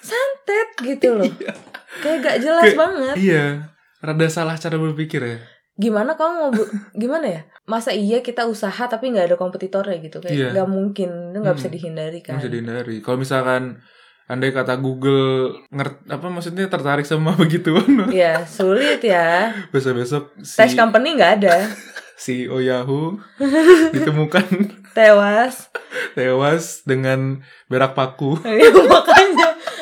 santet 0.00 0.68
gitu 0.82 1.14
loh. 1.14 1.28
Kayak 2.02 2.18
gak 2.22 2.36
jelas 2.40 2.64
Kayak- 2.66 2.78
banget. 2.78 3.14
iya 3.16 3.44
rada 4.00 4.26
salah 4.26 4.54
cara 4.54 4.76
berpikir 4.76 5.20
ya. 5.20 5.38
Gimana 5.76 6.12
kamu 6.12 6.32
mau 6.34 6.50
gimana 6.98 7.26
ya? 7.26 7.40
Masa 7.64 7.90
iya 7.90 8.18
kita 8.18 8.44
usaha 8.44 8.84
tapi 8.84 9.08
nggak 9.08 9.26
ada 9.26 9.36
kompetitornya 9.36 10.00
gitu? 10.00 10.18
Kayak 10.18 10.34
Iya. 10.34 10.48
nggak 10.52 10.68
mungkin 10.68 11.10
itu 11.30 11.38
nggak 11.38 11.56
bisa 11.56 11.68
Hmm. 11.68 11.76
dihindari 11.76 12.20
kan 12.20 12.34
bisa 12.36 12.48
dihindari. 12.48 12.96
Kalau 12.98 13.16
misalkan 13.16 13.62
andai 14.26 14.50
kata 14.50 14.76
Google 14.76 15.50
ngert 15.68 16.06
apa 16.06 16.26
maksudnya 16.26 16.66
tertarik 16.66 17.02
sama 17.02 17.34
begituan 17.40 18.06
ya 18.10 18.44
sulit 18.44 19.00
ya. 19.00 19.50
Besok 19.68 19.98
besok 19.98 20.22
si 20.38 20.54
tes 20.54 20.72
company 20.72 21.14
nggak 21.14 21.32
ada. 21.40 21.56
CEO 22.14 22.60
Yahoo 22.60 23.16
ditemukan. 23.90 24.44
Tewas. 24.92 25.70
Tewas 26.12 26.82
dengan 26.82 27.40
berak 27.64 27.94
paku. 27.94 28.36
Ya, 28.44 28.68
makanya 28.68 29.39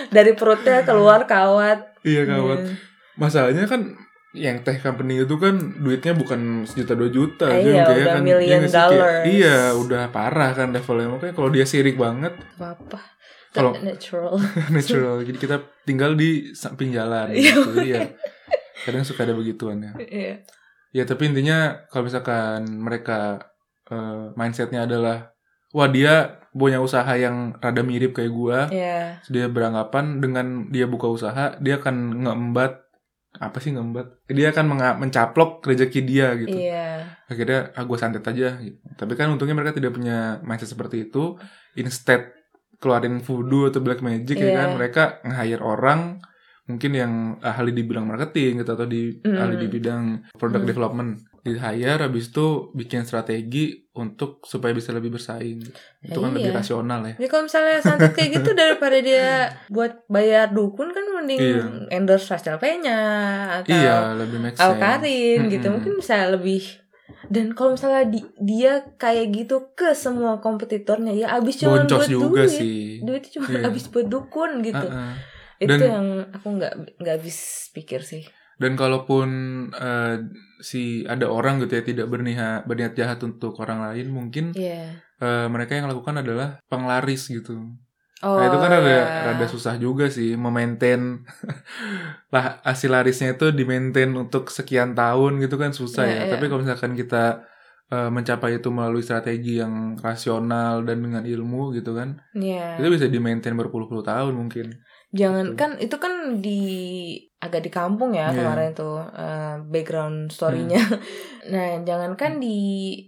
dari 0.09 0.33
perutnya 0.33 0.83
keluar 0.83 1.25
kawat 1.25 2.01
Iya 2.01 2.23
kawat. 2.25 2.59
Hmm. 2.61 2.75
Masalahnya 3.17 3.65
kan 3.65 3.83
yang 4.31 4.61
teh 4.61 4.77
company 4.77 5.19
itu 5.19 5.35
kan 5.35 5.57
duitnya 5.75 6.13
bukan 6.13 6.63
sejuta 6.63 6.95
dua 6.95 7.09
juta, 7.09 7.49
Eh, 7.49 7.61
Jun. 7.61 7.73
iya, 7.73 7.83
Kayak 7.83 7.99
udah 7.99 8.15
kan, 8.15 8.23
million 8.23 8.61
sih? 8.63 8.77
Kayak- 8.77 9.25
iya, 9.27 9.59
udah 9.73 10.03
parah 10.09 10.51
kan 10.53 10.69
levelnya. 10.71 11.09
Makanya 11.11 11.35
kalau 11.35 11.51
dia 11.51 11.65
sirik 11.65 11.97
banget, 11.97 12.37
apa 12.57 13.01
Kalau- 13.51 13.75
natural 13.83 14.37
natural. 14.71 15.21
Jadi 15.23 15.39
kita 15.39 15.57
tinggal 15.83 16.15
di 16.15 16.53
samping 16.53 16.91
jalan. 16.91 17.31
Iya. 17.31 17.53
gitu. 17.53 17.71
Iya. 17.79 18.01
Kadang 18.81 19.03
suka 19.03 19.23
ada 19.23 19.35
begituan 19.35 19.81
ya. 19.81 19.93
Iya. 19.99 20.35
Ya 20.91 21.03
tapi 21.05 21.27
intinya 21.27 21.59
kalau 21.87 22.07
misalkan 22.07 22.63
mereka 22.71 23.43
eh, 23.87 24.25
mindsetnya 24.35 24.85
adalah 24.85 25.33
wah 25.71 25.89
dia 25.89 26.39
punya 26.59 26.83
usaha 26.83 27.09
yang 27.15 27.55
rada 27.57 27.81
mirip 27.81 28.13
kayak 28.13 28.31
gua, 28.31 28.67
Iya. 28.69 29.23
Terus 29.23 29.31
dia 29.31 29.47
beranggapan 29.47 30.19
dengan 30.19 30.47
dia 30.69 30.85
buka 30.85 31.07
usaha 31.07 31.55
dia 31.59 31.79
akan 31.79 32.27
ngeembat 32.27 32.73
apa 33.39 33.61
sih 33.61 33.71
ngeembat 33.71 34.25
dia 34.27 34.51
akan 34.51 34.67
mencaplok 34.99 35.63
rezeki 35.63 36.01
dia 36.03 36.33
gitu 36.35 36.59
Iya. 36.59 37.07
akhirnya 37.29 37.71
ah 37.77 37.85
gue 37.85 37.95
santet 37.95 38.25
aja 38.25 38.57
gitu. 38.59 38.81
tapi 38.97 39.15
kan 39.15 39.29
untungnya 39.29 39.53
mereka 39.55 39.77
tidak 39.77 39.95
punya 39.95 40.41
mindset 40.43 40.73
seperti 40.73 41.07
itu 41.07 41.37
instead 41.77 42.35
keluarin 42.81 43.21
voodoo 43.21 43.69
atau 43.69 43.79
black 43.79 44.01
magic 44.01 44.33
ya 44.35 44.49
Iya. 44.49 44.57
kan 44.57 44.69
mereka 44.75 45.03
nge-hire 45.23 45.61
orang 45.63 46.01
mungkin 46.65 46.91
yang 46.93 47.13
ahli 47.41 47.71
di 47.71 47.85
bidang 47.85 48.09
marketing 48.09 48.61
gitu 48.61 48.71
atau 48.75 48.85
di 48.85 49.21
Mm. 49.21 49.37
ahli 49.37 49.57
di 49.57 49.69
bidang 49.69 50.05
product 50.35 50.65
Mm. 50.65 50.71
development 50.73 51.11
di 51.41 51.55
hire 51.55 52.01
habis 52.01 52.29
itu 52.29 52.47
bikin 52.73 53.03
strategi 53.03 53.71
untuk 53.93 54.43
supaya 54.43 54.71
bisa 54.71 54.91
lebih 54.91 55.11
bersaing 55.11 55.59
itu 55.59 55.71
Ya 56.01 56.15
kan 56.17 56.31
lebih 56.31 56.49
iya. 56.49 56.57
rasional 56.57 57.01
ya 57.03 57.15
Ya 57.17 57.27
kalau 57.27 57.45
misalnya 57.45 57.79
santet 57.79 58.13
kayak 58.13 58.31
gitu 58.37 58.51
daripada 58.53 58.99
dia 58.99 59.29
buat 59.69 60.07
bayar 60.07 60.51
dukun 60.51 60.89
kan 60.89 61.05
mending 61.13 61.39
Iya. 61.39 61.65
endorse 61.91 62.29
Rachel 62.29 62.57
Penya 62.57 63.01
atau 63.57 63.71
iya 63.71 64.15
lebih 64.15 64.39
make 64.39 64.57
Al 64.57 64.73
sense 64.73 64.81
Karim 64.81 65.41
gitu 65.49 65.63
Mm-mm. 65.63 65.75
mungkin 65.75 65.93
bisa 65.97 66.17
lebih 66.29 66.63
dan 67.25 67.53
kalau 67.53 67.73
misalnya 67.73 68.05
di- 68.07 68.31
dia 68.39 68.73
kayak 68.95 69.27
gitu 69.35 69.57
ke 69.73 69.93
semua 69.93 70.39
kompetitornya 70.39 71.13
ya 71.13 71.27
abis 71.35 71.59
cuma 71.59 71.83
buat 71.83 72.07
juga 72.07 72.45
duit 72.45 72.49
sih 72.49 73.01
duit 73.01 73.25
cuma 73.29 73.49
Iya. 73.49 73.67
abis 73.67 73.89
buat 73.89 74.07
dukun 74.07 74.61
gitu 74.61 74.81
Uh-uh. 74.83 75.13
itu 75.59 75.75
Dan- 75.75 75.91
yang 75.91 76.07
aku 76.31 76.49
nggak 76.53 76.73
nggak 76.97 77.15
habis 77.15 77.39
pikir 77.71 78.01
sih 78.01 78.23
Dan 78.59 78.75
kalaupun 78.75 79.29
eh, 79.73 80.15
si 80.59 81.07
ada 81.07 81.31
orang 81.31 81.63
gitu 81.63 81.79
ya 81.79 81.83
tidak 81.87 82.07
berniat 82.11 82.67
berniat 82.67 82.93
jahat 82.93 83.23
untuk 83.23 83.55
orang 83.63 83.87
lain, 83.87 84.11
mungkin 84.11 84.45
Iya 84.53 84.99
eh, 85.19 85.47
mereka 85.47 85.79
yang 85.79 85.87
lakukan 85.87 86.19
adalah 86.19 86.59
penglaris 86.67 87.31
gitu. 87.31 87.55
oh 88.19 88.35
nah 88.35 88.51
itu 88.51 88.59
kan 88.59 88.71
rada 88.75 88.91
ya. 88.91 89.05
rada 89.31 89.47
susah 89.47 89.79
juga 89.79 90.11
sih 90.11 90.35
memaintain 90.35 91.23
lah 92.35 92.59
hasil 92.67 92.91
larisnya 92.91 93.35
itu 93.35 93.55
di 93.55 93.63
maintain 93.63 94.11
untuk 94.13 94.51
sekian 94.51 94.93
tahun 94.93 95.39
gitu 95.39 95.55
kan 95.55 95.71
susah 95.71 96.05
Iya, 96.07 96.15
ya. 96.15 96.23
iya. 96.27 96.33
Tapi 96.35 96.45
kalau 96.51 96.63
misalkan 96.67 96.93
kita 96.99 97.47
eh, 97.89 98.11
mencapai 98.13 98.59
itu 98.61 98.69
melalui 98.69 99.01
strategi 99.01 99.63
yang 99.63 99.97
rasional 99.99 100.85
dan 100.85 101.01
dengan 101.01 101.25
ilmu 101.25 101.73
gitu 101.73 101.97
kan, 101.97 102.21
Iya. 102.37 102.77
itu 102.77 102.89
bisa 102.93 103.07
di 103.09 103.17
maintain 103.17 103.57
berpuluh-puluh 103.57 104.05
tahun 104.05 104.35
mungkin. 104.35 104.77
Jangan 105.09 105.47
Gitu. 105.47 105.57
kan 105.57 105.71
itu 105.79 105.97
kan 105.97 106.13
di 106.39 106.61
agak 107.39 107.63
di 107.63 107.71
kampung 107.71 108.13
ya 108.13 108.29
Iya. 108.29 108.37
kemarin 108.37 108.71
tuh 108.73 109.01
eh, 109.01 109.57
background 109.65 110.29
story-nya. 110.29 110.77
nah, 111.49 111.81
jangankan 111.81 112.37
di 112.37 112.59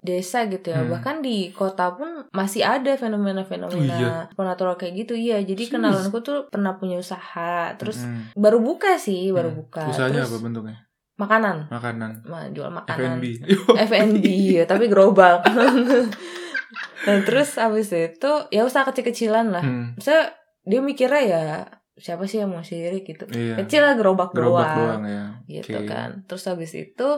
desa 0.01 0.47
gitu 0.47 0.71
ya, 0.71 0.81
Hmm. 0.81 0.89
bahkan 0.89 1.21
di 1.21 1.51
kota 1.51 1.93
pun 1.93 2.25
masih 2.31 2.63
ada 2.63 2.95
fenomena-fenomena 2.95 3.77
Oh, 3.91 4.01
iya. 4.01 4.15
supernatural 4.27 4.75
kayak 4.75 4.95
gitu. 4.99 5.13
Iya, 5.13 5.43
jadi 5.43 5.61
Serius? 5.61 5.73
kenalanku 5.77 6.19
tuh 6.21 6.49
pernah 6.49 6.73
punya 6.75 6.97
usaha, 6.97 7.75
terus 7.75 8.01
Mm. 8.01 8.33
baru 8.35 8.59
buka 8.59 8.97
sih, 8.97 9.29
baru 9.29 9.51
Hmm. 9.51 9.61
buka. 9.61 9.85
Usahanya 9.87 10.25
terus 10.25 10.33
apa 10.33 10.39
bentuknya? 10.41 10.77
makanan, 11.15 11.69
Makanan. 11.69 12.11
Ma- 12.25 12.49
jual 12.49 12.73
makanan. 12.73 13.21
F&B. 13.21 13.45
F&B 13.77 14.25
ya, 14.57 14.65
tapi 14.65 14.89
gerobak. 14.89 15.45
nah, 17.03 17.19
terus 17.23 17.57
abis 17.57 17.93
itu 17.93 18.33
ya 18.49 18.63
usaha 18.63 18.85
kecil-kecilan 18.85 19.51
lah. 19.51 19.61
Hmm, 19.61 19.97
Maksudnya 19.97 20.33
dia 20.63 20.81
mikirnya 20.81 21.23
ya 21.23 21.45
siapa 22.01 22.25
sih 22.25 22.41
yang 22.41 22.49
mau 22.49 22.61
sirik 22.61 23.05
gitu. 23.05 23.29
iya. 23.31 23.55
Kecil 23.55 23.81
lah 23.81 23.95
gerobak, 23.95 24.33
Gerobak 24.33 24.73
doang, 24.73 25.01
doang 25.01 25.03
ya. 25.05 25.25
gitu 25.47 25.77
Oke. 25.77 25.87
kan. 25.87 26.25
Terus 26.25 26.45
habis 26.47 26.73
itu 26.73 27.09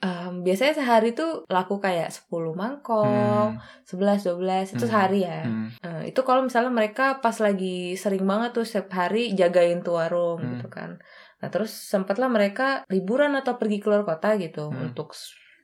em, 0.00 0.40
biasanya 0.40 0.74
sehari 0.74 1.12
tuh 1.12 1.44
laku 1.46 1.76
kayak 1.76 2.08
10 2.08 2.56
mangkok, 2.56 3.52
Hmm, 3.52 3.60
11 3.84 4.24
12 4.24 4.72
itu 4.72 4.80
Hmm. 4.80 4.88
sehari 4.88 5.20
ya. 5.20 5.44
hmm. 5.44 5.68
Eh, 5.78 6.02
itu 6.08 6.20
kalau 6.22 6.40
misalnya 6.40 6.70
mereka 6.70 7.20
pas 7.20 7.36
lagi 7.36 7.92
sering 7.94 8.24
banget 8.24 8.50
tuh 8.52 8.64
setiap 8.64 8.88
hari 8.96 9.34
jagain 9.34 9.82
tuh 9.82 9.98
warung 9.98 10.40
Hmm. 10.40 10.50
gitu 10.56 10.68
kan. 10.68 10.96
Nah, 11.40 11.48
terus 11.48 11.72
sempatlah 11.72 12.28
mereka 12.28 12.80
liburan 12.86 13.32
atau 13.34 13.56
pergi 13.56 13.76
keluar 13.78 14.02
kota 14.02 14.36
gitu 14.36 14.68
Hmm. 14.68 14.88
untuk 14.88 15.12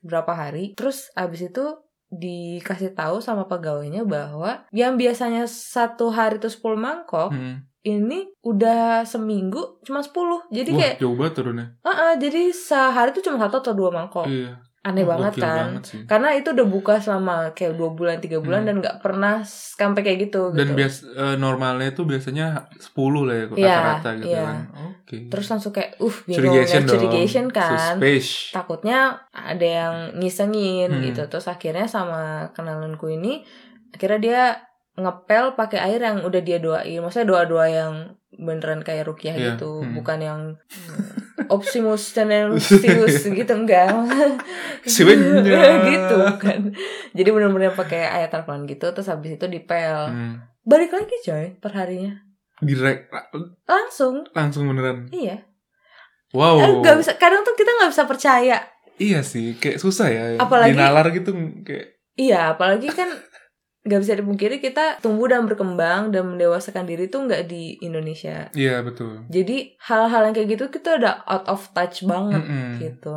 berapa 0.02 0.32
hari. 0.34 0.76
Terus 0.76 1.08
abis 1.14 1.48
itu 1.48 1.64
dikasih 2.06 2.92
tahu 2.92 3.18
sama 3.18 3.44
pegawainya 3.44 4.06
bahwa 4.06 4.64
yang 4.70 4.94
biasanya 4.94 5.44
satu 5.44 6.08
hari 6.08 6.38
tuh 6.38 6.48
10 6.48 6.76
mangkok 6.76 7.28
Hmm. 7.30 7.66
Ini 7.86 8.18
udah 8.42 9.02
seminggu 9.02 9.78
cuma 9.80 10.00
10 10.00 10.50
jadi 10.50 10.68
Wah, 10.68 10.78
kayak 10.80 10.94
jauh 10.98 11.14
banget 11.14 11.34
turunnya. 11.34 11.66
"Ah, 11.80 11.88
ah, 11.88 12.12
jadi 12.16 12.50
sehari 12.50 13.10
tuh 13.10 13.22
cuma 13.22 13.38
satu 13.38 13.60
atau 13.60 13.72
dua 13.72 13.90
mangkok 13.90 14.26
Iya. 14.26 14.58
aneh 14.82 15.02
Wah, 15.02 15.18
banget 15.18 15.32
kan 15.40 15.58
banget 15.72 15.82
sih. 15.84 16.00
karena 16.04 16.28
itu 16.32 16.48
udah 16.48 16.62
buka 16.64 16.94
selama 16.96 17.50
kayak 17.52 17.74
dua 17.74 17.90
bulan 17.90 18.16
tiga 18.16 18.38
bulan 18.38 18.62
Hmm. 18.62 18.68
dan 18.68 18.74
nggak 18.80 18.96
pernah 19.00 19.42
sampai 19.42 20.00
kayak 20.00 20.18
gitu 20.24 20.50
Dan 20.50 20.62
gitu. 20.64 20.74
bias 20.76 20.96
eh, 21.04 21.34
normalnya 21.36 21.88
itu 21.88 22.02
biasanya 22.02 22.46
10 22.76 22.94
lah 23.22 23.34
ya 23.36 23.44
Iya, 23.48 23.66
rata-rata 23.74 24.10
gitu 24.16 24.30
iya. 24.30 24.42
kan. 24.44 24.58
Oke. 24.96 25.16
terus 25.26 25.46
langsung 25.48 25.70
kayak 25.70 25.90
uh 25.96 26.16
curigation 26.24 26.82
dong. 26.82 26.90
curigation 26.92 27.46
kan 27.48 27.94
Suspicious. 27.94 28.50
takutnya 28.52 28.98
ada 29.28 29.62
yang 29.64 29.94
ngisengin 30.16 30.90
Hmm. 30.92 31.02
gitu 31.04 31.22
terus 31.24 31.46
akhirnya 31.46 31.86
sama 31.86 32.22
kenalanku 32.50 33.06
ini 33.08 33.42
akhirnya 33.88 34.18
dia 34.20 34.42
ngepel 34.96 35.52
pakai 35.52 35.78
air 35.82 36.00
yang 36.00 36.20
udah 36.20 36.40
dia 36.40 36.56
doain 36.56 36.98
maksudnya 36.98 37.28
doa-doa 37.28 37.66
yang 37.66 37.92
beneran 38.32 38.80
kayak 38.80 39.04
rukiah 39.04 39.32
Iya, 39.32 39.54
gitu 39.54 39.80
hmm. 39.80 39.92
bukan 39.94 40.18
yang 40.18 40.40
optimus 41.48 42.10
tenusius 42.10 43.22
gitu 43.22 43.52
enggak 43.52 43.92
gitu 45.86 46.18
kan 46.36 46.72
jadi 47.12 47.28
bener-bener 47.28 47.72
pakai 47.72 48.02
ayat 48.04 48.32
Al-Quran 48.32 48.64
gitu 48.66 48.90
terus 48.90 49.06
habis 49.06 49.34
itu 49.34 49.46
dipel 49.46 50.08
Hmm. 50.08 50.40
balik 50.62 50.90
lagi 50.90 51.16
coy 51.22 51.56
perharinya 51.56 52.24
Direct 52.56 53.12
langsung 53.62 54.24
langsung 54.32 54.64
beneran. 54.66 55.12
iya 55.12 55.44
Wow. 56.34 56.58
Eh, 56.58 56.68
nggak 56.82 56.96
bisa 56.98 57.12
kadang 57.14 57.40
tuh 57.42 57.54
kita 57.54 57.70
nggak 57.70 57.92
bisa 57.92 58.04
percaya 58.04 58.58
Iya 58.96 59.20
sih, 59.20 59.52
kayak 59.54 59.76
susah 59.76 60.08
ya. 60.08 60.22
Apalagi- 60.36 60.72
Dinalar 60.72 61.06
gitu 61.10 61.30
kayak 61.62 62.00
Iya, 62.16 62.56
apalagi 62.56 62.88
kan 62.88 63.12
nggak 63.86 64.00
bisa 64.02 64.14
dipungkiri 64.14 64.56
kita 64.58 64.98
tumbuh 64.98 65.26
dan 65.26 65.46
berkembang 65.46 66.10
dan 66.10 66.26
mendewasakan 66.26 66.84
diri 66.84 67.06
tuh 67.06 67.22
nggak 67.22 67.46
di 67.46 67.78
Indonesia. 67.80 68.50
iya 68.52 68.82
betul. 68.82 69.22
Jadi 69.26 69.78
hal-hal 69.80 70.22
yang 70.24 70.34
kayak 70.34 70.48
gitu 70.50 70.64
kita 70.68 70.98
udah 70.98 71.22
out 71.24 71.46
of 71.46 71.62
touch 71.70 72.02
banget 72.02 72.42
Mm-mm. 72.42 72.70
gitu. 72.78 73.14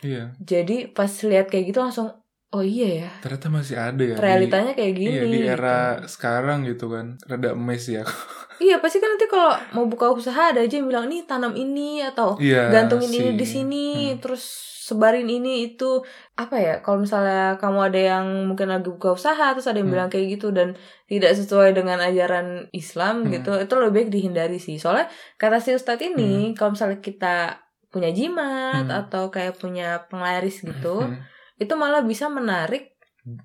Iya, 0.00 0.30
Jadi 0.36 0.88
pas 0.88 1.10
lihat 1.22 1.46
kayak 1.46 1.64
gitu 1.66 1.78
langsung 1.78 2.08
oh 2.48 2.60
iya 2.60 3.02
ya 3.02 3.10
ternyata 3.18 3.48
masih 3.48 3.74
ada 3.74 3.98
ya. 3.98 4.12
di- 4.12 4.20
realitanya 4.20 4.72
kayak 4.72 4.94
gini. 4.94 5.10
Iya 5.10 5.22
di 5.24 5.38
gitu. 5.40 5.48
era 5.50 5.78
sekarang 6.06 6.58
gitu 6.62 6.86
kan, 6.86 7.18
rada 7.22 7.50
emes 7.52 7.84
ya. 7.88 8.02
Iya 8.58 8.78
pasti 8.78 8.96
kan 8.96 9.10
nanti 9.10 9.26
kalau 9.26 9.50
mau 9.72 9.86
buka 9.86 10.06
usaha 10.08 10.54
ada 10.54 10.62
aja 10.62 10.70
yang 10.72 10.86
bilang 10.86 11.10
nih 11.10 11.26
tanam 11.26 11.50
ini 11.52 11.98
atau 12.00 12.38
Iya. 12.38 12.70
gantungin 12.70 13.10
ini 13.10 13.28
di 13.34 13.42
sini 13.44 13.86
Hmm. 14.08 14.20
terus 14.20 14.44
sebarin 14.92 15.24
ini 15.26 15.52
itu 15.66 16.04
apa 16.34 16.56
ya 16.56 16.74
kalau 16.78 17.00
misalnya 17.00 17.56
kamu 17.56 17.78
ada 17.88 18.00
yang 18.12 18.26
mungkin 18.44 18.68
lagi 18.68 18.86
buka 18.86 19.12
usaha 19.12 19.50
terus 19.50 19.64
ada 19.64 19.76
yang 19.76 19.88
Hmm. 19.88 19.96
bilang 19.96 20.08
kayak 20.08 20.26
gitu 20.30 20.48
dan 20.50 20.76
tidak 21.04 21.32
sesuai 21.32 21.72
dengan 21.72 21.98
ajaran 21.98 22.46
Islam 22.70 23.24
Hmm. 23.24 23.32
gitu 23.32 23.56
itu 23.56 23.72
lebih 23.74 23.92
baik 23.94 24.08
dihindari 24.10 24.56
sih 24.56 24.76
soalnya 24.76 25.08
kata 25.34 25.56
si 25.56 25.72
Ustadz 25.72 26.04
ini 26.04 26.52
kalau 26.52 26.72
misalnya 26.72 27.00
kita 27.00 27.58
punya 27.88 28.08
jimat 28.10 28.84
Hmm. 28.84 29.00
atau 29.00 29.28
kayak 29.28 29.56
punya 29.56 30.04
penglaris 30.06 30.60
gitu 30.60 31.02
Hmm. 31.02 31.20
itu 31.56 31.72
malah 31.72 32.00
bisa 32.02 32.28
menarik 32.28 32.92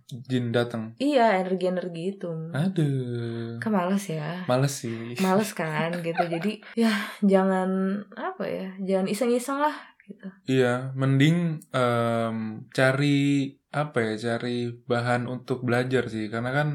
Jin 0.10 0.50
datang. 0.50 0.98
iya 0.98 1.38
energi-energi 1.38 2.18
itu 2.18 2.34
Aduh. 2.50 3.62
kan 3.62 3.70
males 3.70 4.10
ya 4.10 4.42
Males 4.46 4.74
sih. 4.74 5.14
males 5.18 5.54
kan 5.54 5.94
gitu 6.02 6.18
jadi 6.18 6.52
ya 6.74 6.90
jangan 7.22 7.70
apa 8.12 8.42
ya 8.44 8.68
jangan 8.82 9.06
iseng-iseng 9.06 9.62
lah 9.62 9.78
gitu 10.08 10.28
Iya, 10.48 10.96
mending 10.96 11.60
em, 11.70 12.38
cari 12.72 13.52
apa 13.70 14.00
ya, 14.00 14.14
cari 14.16 14.72
bahan 14.88 15.28
untuk 15.28 15.62
belajar 15.62 16.08
sih, 16.08 16.32
karena 16.32 16.50
kan 16.56 16.68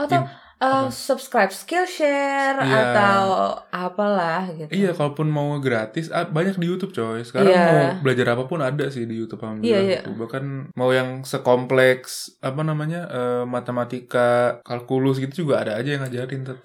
atau 0.00 0.24
uh, 0.60 0.88
subscribe 0.88 1.52
Skillshare 1.52 2.56
Iya. 2.56 2.80
atau 2.96 3.24
apalah 3.68 4.48
gitu 4.56 4.72
iya 4.72 4.90
kalaupun 4.96 5.28
mau 5.28 5.60
gratis 5.60 6.08
banyak 6.08 6.56
di 6.56 6.66
YouTube 6.72 6.96
coy. 6.96 7.20
Sekarang 7.20 7.52
Iya. 7.52 7.64
mau 7.68 7.84
belajar 8.00 8.26
apa 8.32 8.44
pun 8.48 8.64
ada 8.64 8.88
sih 8.88 9.04
di 9.04 9.20
YouTube 9.20 9.44
alhamdulillah. 9.44 9.76
Iya, 9.76 9.80
iya. 9.84 10.00
gitu. 10.00 10.16
Bahkan 10.16 10.72
mau 10.72 10.88
yang 10.92 11.20
sekompleks 11.24 12.40
apa 12.40 12.64
namanya 12.64 13.04
eh, 13.12 13.44
matematika, 13.44 14.60
kalkulus 14.64 15.20
gitu 15.20 15.44
juga 15.44 15.60
ada 15.64 15.76
aja 15.76 15.96
yang 15.96 16.02
ngajarin 16.04 16.48
tet. 16.48 16.60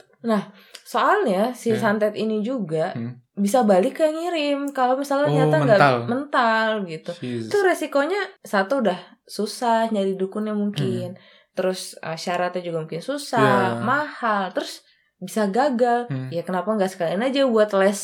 Soalnya 0.86 1.51
si 1.51 1.74
Iya. 1.74 1.82
santet 1.82 2.13
ini 2.13 2.39
juga 2.39 2.94
Hmm. 2.94 3.18
bisa 3.34 3.65
balik 3.65 3.98
ke 3.98 4.06
ngirim 4.06 4.70
kalau 4.70 4.96
misalnya 4.96 5.25
Oh, 5.25 5.34
ternyata 5.34 5.58
nggak 5.60 5.80
mental. 5.80 5.98
mental 6.08 6.68
gitu 6.86 7.12
Jesus. 7.18 7.50
itu 7.50 7.58
resikonya 7.60 8.22
satu 8.42 8.80
udah 8.80 8.96
susah 9.25 9.89
nyari 9.89 10.13
dukunnya 10.13 10.54
mungkin 10.54 11.18
terus 11.51 11.98
uh, 12.00 12.13
syaratnya 12.15 12.62
juga 12.62 12.80
mungkin 12.80 13.01
susah 13.01 13.42
Hmm. 13.42 13.75
Iya. 13.75 13.84
mahal 13.84 14.44
terus 14.51 14.86
bisa 15.18 15.50
gagal 15.50 16.06
Hmm. 16.06 16.30
ya 16.30 16.44
kenapa 16.44 16.70
nggak 16.70 16.88
sekalian 16.88 17.24
aja 17.24 17.44
buat 17.46 17.74
les 17.74 18.00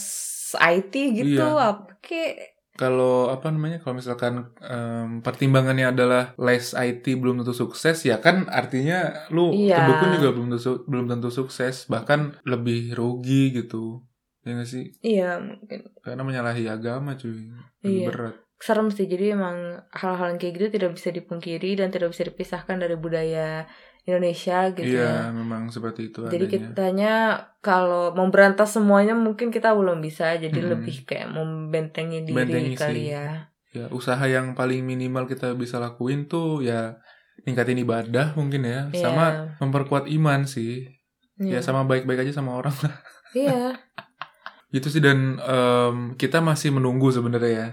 IT 0.51 0.91
gitu 1.13 1.45
Iya. 1.47 1.69
apa 1.69 1.95
kek 2.01 2.50
Kalau 2.81 3.29
apa 3.29 3.53
namanya 3.53 3.77
kalau 3.77 4.01
misalkan 4.01 4.49
em, 4.57 5.21
pertimbangannya 5.21 5.93
adalah 5.93 6.33
les 6.41 6.73
IT 6.73 7.05
belum 7.13 7.45
tentu 7.45 7.53
sukses 7.53 8.01
ya 8.01 8.17
kan 8.17 8.49
artinya 8.49 9.29
lu 9.29 9.53
Iya. 9.53 9.77
kedukun 9.85 10.09
juga 10.17 10.29
belum 10.33 10.47
tentu 10.49 10.71
belum 10.89 11.05
tentu 11.05 11.29
sukses 11.29 11.85
bahkan 11.85 12.33
lebih 12.43 12.97
rugi 12.97 13.53
gitu. 13.53 14.01
Ya 14.41 14.57
nggak 14.57 14.65
sih? 14.65 14.85
Iya 14.99 15.37
mungkin. 15.37 15.93
Karena 16.01 16.25
menyalahi 16.25 16.65
agama 16.65 17.13
cuy. 17.13 17.53
Lebih 17.85 17.93
Iya. 18.01 18.07
berat. 18.09 18.35
Serem 18.57 18.89
sih 18.89 19.05
jadi 19.05 19.33
emang 19.33 19.57
hal-hal 19.89 20.33
yang 20.33 20.39
kayak 20.41 20.53
gitu 20.57 20.67
tidak 20.73 20.91
bisa 20.97 21.09
dipungkiri 21.09 21.77
dan 21.77 21.89
tidak 21.89 22.13
bisa 22.13 22.25
dipisahkan 22.25 22.77
dari 22.77 22.93
budaya 22.93 23.65
Indonesia 24.01 24.73
gitu 24.73 24.97
Iya, 24.97 25.29
ya. 25.29 25.29
memang 25.29 25.69
seperti 25.69 26.09
itu 26.09 26.25
Jadi 26.25 26.45
adanya. 26.49 26.53
kitanya 26.73 27.13
kalau 27.61 28.17
memberantas 28.17 28.73
semuanya 28.73 29.13
mungkin 29.13 29.53
kita 29.53 29.77
belum 29.77 30.01
bisa, 30.01 30.33
jadi 30.35 30.49
Mm-mm. 30.51 30.71
lebih 30.73 31.05
kayak 31.05 31.29
membentengi 31.29 32.25
diri 32.25 32.33
Bentengi 32.33 32.73
kali 32.73 33.03
sih. 33.07 33.13
ya. 33.13 33.27
Ya, 33.71 33.85
usaha 33.87 34.19
yang 34.25 34.51
paling 34.51 34.83
minimal 34.83 35.29
kita 35.29 35.53
bisa 35.55 35.77
lakuin 35.77 36.25
tuh 36.25 36.59
ya 36.59 36.97
ningkatin 37.45 37.79
ibadah 37.79 38.33
mungkin 38.33 38.65
ya, 38.65 38.89
Iya. 38.89 39.01
sama 39.01 39.25
memperkuat 39.61 40.09
iman 40.11 40.43
sih. 40.43 40.89
Ya 41.37 41.57
Iya. 41.57 41.59
sama 41.61 41.85
baik-baik 41.85 42.25
aja 42.25 42.41
sama 42.41 42.57
orang 42.57 42.73
lah. 42.81 42.95
Iya. 43.31 43.77
Gitu 44.73 44.87
sih 44.87 45.03
dan 45.03 45.35
em, 45.37 46.15
kita 46.15 46.39
masih 46.39 46.71
menunggu 46.71 47.11
sebenarnya 47.11 47.51
ya 47.51 47.67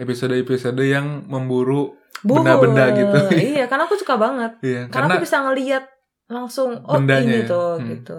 episode-episode 0.00 0.80
yang 0.82 1.28
memburu 1.28 1.94
Benda-benda 2.20 2.92
gitu. 2.92 3.18
iya, 3.52 3.64
karena 3.64 3.84
aku 3.84 3.96
suka 3.96 4.16
banget. 4.16 4.52
ya 4.60 4.84
Karena 4.86 4.92
karena 4.92 5.12
aku 5.14 5.24
bisa 5.24 5.36
ngeliat 5.40 5.84
langsung 6.26 6.70
oh 6.80 6.94
Bendanya 6.94 7.26
ini 7.26 7.42
ya. 7.42 7.48
tuh 7.48 7.70
Hmm. 7.76 7.88
gitu. 7.90 8.18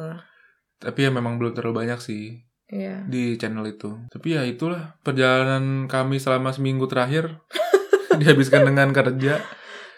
tapi 0.77 1.00
ya 1.00 1.09
memang 1.09 1.38
belum 1.38 1.53
terlalu 1.53 1.85
banyak 1.85 2.00
sih 2.00 2.41
Iya. 2.67 3.05
di 3.05 3.35
channel 3.35 3.61
itu. 3.67 3.93
Tapi 4.07 4.27
ya 4.31 4.41
itulah 4.41 4.97
perjalanan 5.01 5.85
kami 5.85 6.17
selama 6.17 6.50
seminggu 6.50 6.88
terakhir 6.88 7.38
dihabiskan 8.19 8.65
dengan 8.65 8.89
kerja 8.89 9.38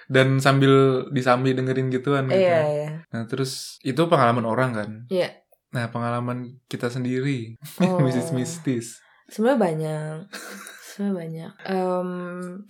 dan 0.06 0.38
sambil 0.38 1.06
disambi 1.10 1.54
dengerin 1.54 1.88
gituan 1.88 2.28
gitu. 2.28 2.36
Iya, 2.36 2.60
iya. 2.68 2.90
Nah, 3.08 3.24
terus 3.24 3.80
itu 3.82 4.04
pengalaman 4.04 4.44
orang 4.44 4.70
kan? 4.74 4.90
Iya. 5.08 5.32
Nah, 5.72 5.88
pengalaman 5.88 6.60
kita 6.68 6.86
sendiri, 6.88 7.56
Oh. 7.80 7.98
mistis 8.06 8.30
mistis. 8.30 8.88
Sebenarnya 9.26 9.60
banyak. 9.64 10.16
Sebenarnya 10.94 11.18
banyak. 11.18 11.52
Em, 11.66 12.10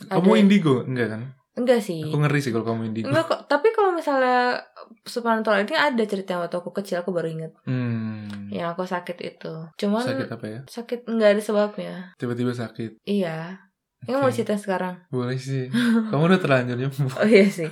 Kamu 0.08 0.30
ada- 0.30 0.40
indigo 0.40 0.76
enggak 0.84 1.10
kan? 1.12 1.24
Enggak 1.54 1.80
sih. 1.80 2.02
Aku 2.02 2.18
ngeri 2.18 2.40
sih 2.40 2.50
kalau 2.50 2.66
kamu 2.66 2.82
indigo. 2.88 3.12
Enggak 3.12 3.26
kok. 3.28 3.42
Tapi 3.46 3.68
kalau 3.70 3.92
misalnya 3.92 4.64
supernatural 5.04 5.62
ini 5.62 5.76
ada 5.76 6.04
cerita 6.04 6.34
yang 6.34 6.42
waktu 6.42 6.58
aku 6.58 6.72
kecil 6.74 6.98
aku 6.98 7.12
baru 7.12 7.30
inget. 7.30 7.52
Hmm. 7.64 8.50
Yang 8.50 8.68
aku 8.74 8.84
sakit 8.86 9.18
itu. 9.20 9.54
Cuman 9.78 10.02
Sakit 10.02 10.26
sakit, 10.26 10.34
apa 10.34 10.46
ya? 10.48 10.60
nggak 11.06 11.30
ada 11.30 11.42
sebabnya. 11.42 11.94
Tiba-tiba 12.16 12.56
sakit. 12.56 13.04
Iya. 13.04 13.60
Ini 14.04 14.18
mau 14.18 14.28
cerita 14.28 14.56
sekarang. 14.56 15.00
Boleh 15.08 15.38
sih. 15.38 15.70
Kamu 16.10 16.26
udah 16.26 16.42
terlanjur 16.42 16.76
ya? 16.76 16.90
Oh 17.14 17.24
iya 17.24 17.46
sih. 17.46 17.70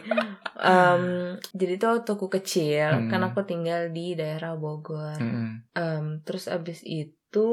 Em, 0.55 1.03
jadi 1.51 1.73
tuh 1.75 1.97
waktu 1.97 2.11
aku 2.11 2.27
kecil, 2.29 2.87
Hmm. 2.87 3.09
kan 3.09 3.21
aku 3.25 3.41
tinggal 3.43 3.89
di 3.89 4.13
daerah 4.13 4.53
Bogor. 4.53 5.17
Mm-mm. 5.17 5.73
Em, 5.73 6.05
terus 6.21 6.45
abis 6.45 6.85
itu 6.85 7.49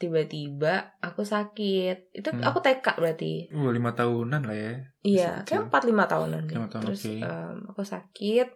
tiba-tiba 0.00 0.96
aku 0.98 1.22
sakit. 1.22 2.16
Itu 2.16 2.32
Hmm. 2.32 2.40
aku 2.40 2.58
TK 2.58 2.96
berarti. 2.96 3.52
Uh, 3.52 3.68
lima 3.68 3.92
tahunan 3.92 4.42
lah 4.42 4.56
ya. 4.56 4.72
Iya, 5.04 5.30
kayak 5.44 5.68
empat 5.68 5.82
lima 5.84 6.08
tahunan. 6.08 6.48
Lima 6.48 6.66
tahun, 6.66 6.82
Terus 6.88 7.02
oke. 7.04 7.14
em, 7.20 7.56
aku 7.68 7.82
sakit. 7.84 8.48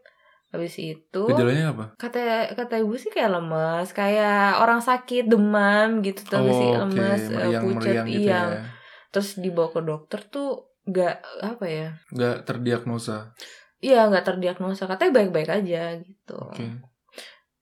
Habis 0.48 0.74
itu 0.78 1.22
Gejalanya 1.26 1.74
apa? 1.74 1.84
kata 1.98 2.54
kata 2.54 2.78
ibu 2.78 2.94
sih 2.94 3.10
kayak 3.10 3.34
lemes, 3.34 3.90
kayak 3.90 4.62
orang 4.62 4.78
sakit 4.78 5.26
demam 5.26 5.98
gitu 6.00 6.22
tuh 6.24 6.46
sih 6.46 6.70
Oh, 6.70 6.78
oke. 6.78 6.94
lemes, 6.94 7.22
eh, 7.26 7.34
Meriang 7.34 7.62
pucat 7.68 7.94
gitu 8.06 8.30
iya. 8.30 8.42
ya. 8.54 8.62
Terus 9.10 9.28
dibawa 9.36 9.68
ke 9.68 9.80
dokter 9.82 10.20
tuh 10.24 10.48
nggak 10.86 11.14
apa 11.42 11.64
ya? 11.66 11.88
Nggak 12.08 12.36
terdiagnosa. 12.46 13.34
Iya 13.82 14.06
nggak 14.08 14.24
terdiagnosa, 14.24 14.86
katanya 14.86 15.12
baik-baik 15.20 15.50
aja 15.50 15.98
gitu. 16.00 16.38
Oke. 16.38 16.93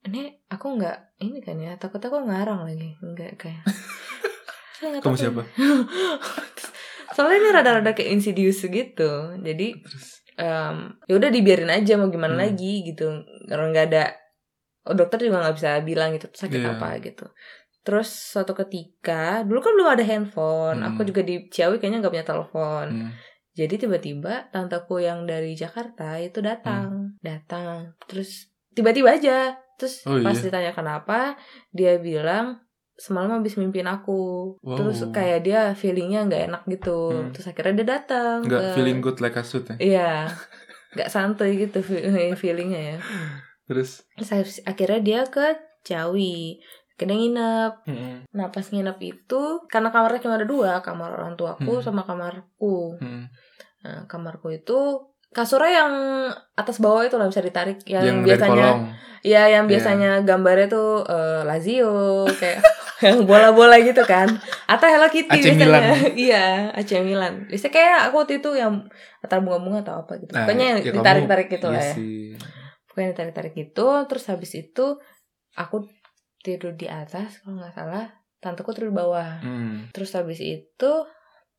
Ini 0.02 0.22
aku 0.50 0.66
nggak 0.78 1.22
ini 1.22 1.38
kan 1.38 1.56
ya, 1.56 1.78
takut 1.78 2.02
aku 2.02 2.26
ngarang 2.26 2.66
lagi, 2.66 2.98
nggak 2.98 3.38
kayak. 3.38 3.62
Kamu 5.02 5.14
siapa? 5.14 5.46
Soalnya 7.14 7.36
ini 7.38 7.48
rada-rada 7.52 7.92
kayak 7.92 8.10
insidious 8.10 8.64
gitu, 8.64 9.10
jadi 9.38 9.68
em, 10.32 10.76
ya 11.06 11.14
udah 11.20 11.30
dibiarin 11.30 11.68
aja 11.70 12.00
mau 12.00 12.08
gimana 12.08 12.34
Hmm. 12.34 12.42
lagi 12.48 12.88
gitu 12.88 13.04
karena 13.46 13.68
nggak 13.68 13.86
ada 13.92 14.04
oh, 14.88 14.96
dokter 14.96 15.20
juga 15.20 15.44
nggak 15.44 15.56
bisa 15.60 15.70
bilang 15.84 16.16
gitu 16.16 16.26
sakit 16.32 16.56
Iya. 16.58 16.72
apa 16.74 16.88
gitu 16.98 17.28
terus 17.84 18.08
suatu 18.08 18.56
ketika 18.56 19.44
dulu 19.44 19.60
kan 19.60 19.76
belum 19.76 19.90
ada 19.92 20.02
handphone 20.02 20.80
Hmm. 20.80 20.88
aku 20.88 21.04
juga 21.04 21.20
di 21.20 21.46
Ciawi 21.46 21.76
kayaknya 21.76 22.00
nggak 22.00 22.14
punya 22.16 22.24
telepon 22.26 22.86
Hmm. 22.88 23.10
jadi 23.52 23.74
tiba-tiba 23.76 24.48
tanteku 24.48 25.04
yang 25.04 25.28
dari 25.28 25.52
Jakarta 25.52 26.16
itu 26.16 26.40
Hmm. 26.40 26.48
datang 26.48 26.88
datang 27.20 27.92
terus 28.08 28.48
tiba-tiba 28.72 29.12
aja 29.12 29.60
terus 29.74 30.04
Oh, 30.04 30.18
pas 30.18 30.32
iya? 30.32 30.44
ditanya 30.44 30.72
kenapa 30.72 31.34
dia 31.70 31.96
bilang 31.98 32.60
semalam 32.94 33.32
habis 33.34 33.56
mimpin 33.56 33.84
aku 33.84 34.54
Wow. 34.58 34.76
terus 34.76 35.02
kayak 35.08 35.42
dia 35.42 35.60
feelingnya 35.72 36.24
nggak 36.24 36.42
enak 36.46 36.62
gitu 36.66 36.98
Hmm. 37.10 37.30
terus 37.30 37.46
akhirnya 37.46 37.74
dia 37.76 37.88
datang 37.94 38.36
Nggak 38.42 38.62
ke- 38.62 38.74
feeling 38.74 38.98
good 39.00 39.18
like 39.18 39.34
a 39.34 39.42
suit 39.42 39.64
ya. 39.66 39.76
Iya, 39.76 40.12
nggak 40.92 41.08
santai 41.08 41.56
gitu 41.58 41.80
fe- 41.80 42.04
feelingnya 42.34 42.80
ya. 42.80 42.98
Terus. 43.64 44.04
Terus 44.12 44.30
habis- 44.30 44.62
akhirnya 44.62 45.00
dia 45.00 45.20
ke 45.26 45.46
Ciawi, 45.82 46.60
akhirnya 46.92 47.16
nginep. 47.16 47.72
Mm-mm. 47.86 48.14
Nah 48.30 48.46
pas 48.48 48.62
nginep 48.62 48.98
itu, 49.00 49.42
karena 49.66 49.88
kamarnya 49.88 50.20
cuma 50.20 50.36
ada 50.36 50.46
dua, 50.46 50.78
kamar 50.78 51.10
orang 51.12 51.34
tuaku 51.34 51.72
Hmm. 51.72 51.82
sama 51.82 52.02
kamarku. 52.02 53.00
Mm. 53.00 53.24
Nah 53.82 53.98
kamarku 54.06 54.52
itu 54.52 54.78
kasurnya 55.32 55.72
yang 55.74 55.92
atas 56.52 56.76
bawah 56.78 57.02
itu 57.02 57.16
lah 57.16 57.26
bisa 57.26 57.40
ditarik, 57.40 57.80
yang, 57.84 58.04
Yang 58.04 58.18
biasanya, 58.22 58.66
ya 59.22 59.42
yang 59.48 59.64
Iya. 59.64 59.70
biasanya 59.70 60.10
gambarnya 60.22 60.68
tuh 60.68 61.02
eh, 61.02 61.40
Lazio, 61.42 61.92
kayak 62.30 62.60
yang 63.02 63.24
bola-bola 63.24 63.76
gitu 63.78 64.00
kan, 64.02 64.28
atau 64.64 64.86
Hello 64.86 65.08
Kitty 65.08 65.26
AC 65.28 65.42
biasanya, 65.42 65.58
Milan. 65.58 65.82
iya 66.28 66.44
AC 66.70 66.90
Milan. 67.00 67.34
Biasanya 67.46 67.72
kayak 67.72 67.98
aku 68.06 68.14
waktu 68.18 68.34
itu 68.38 68.50
yang 68.54 68.86
latar 69.18 69.40
bunga-bunga 69.40 69.82
atau 69.82 69.94
apa 70.00 70.12
gitu, 70.16 70.30
Nah, 70.30 70.44
pokoknya 70.44 70.64
yang 70.68 70.78
ya 70.80 70.92
ditarik-tarik 70.92 71.48
gitu 71.48 71.66
iya 71.66 71.74
lah 71.74 71.82
ya. 71.82 71.92
sih. 71.92 72.20
pokoknya 72.84 73.08
ditarik-tarik 73.10 73.52
gitu 73.56 73.86
terus 74.04 74.24
habis 74.26 74.52
itu 74.52 74.86
aku 75.54 75.88
tidur 76.38 76.74
di 76.74 76.84
atas 76.84 77.40
kalau 77.40 77.56
nggak 77.56 77.72
salah 77.72 78.04
tanteku 78.36 78.70
tidur 78.70 78.90
di 78.90 78.98
bawah 78.98 79.40
Hmm. 79.40 79.88
terus 79.90 80.12
habis 80.12 80.38
itu 80.38 80.90